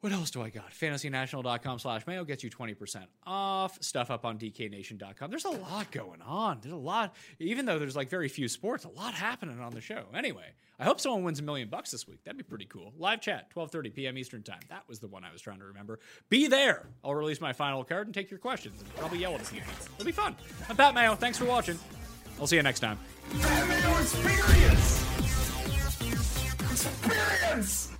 [0.00, 0.70] What else do I got?
[0.72, 3.76] FantasyNational.com slash mayo gets you 20% off.
[3.82, 5.30] Stuff up on DKNation.com.
[5.30, 6.60] There's a lot going on.
[6.62, 9.82] There's a lot, even though there's like very few sports, a lot happening on the
[9.82, 10.06] show.
[10.14, 10.46] Anyway,
[10.78, 12.24] I hope someone wins a million bucks this week.
[12.24, 12.94] That'd be pretty cool.
[12.96, 14.16] Live chat, 12.30 p.m.
[14.16, 14.60] Eastern Time.
[14.70, 16.00] That was the one I was trying to remember.
[16.30, 16.88] Be there.
[17.04, 19.60] I'll release my final card and take your questions and probably yell at a few
[19.60, 19.74] people.
[19.96, 20.34] It'll be fun.
[20.70, 21.14] I'm Pat Mayo.
[21.14, 21.78] Thanks for watching.
[22.40, 22.98] I'll see you next time.
[23.34, 25.04] Experience!
[26.70, 27.99] Experience!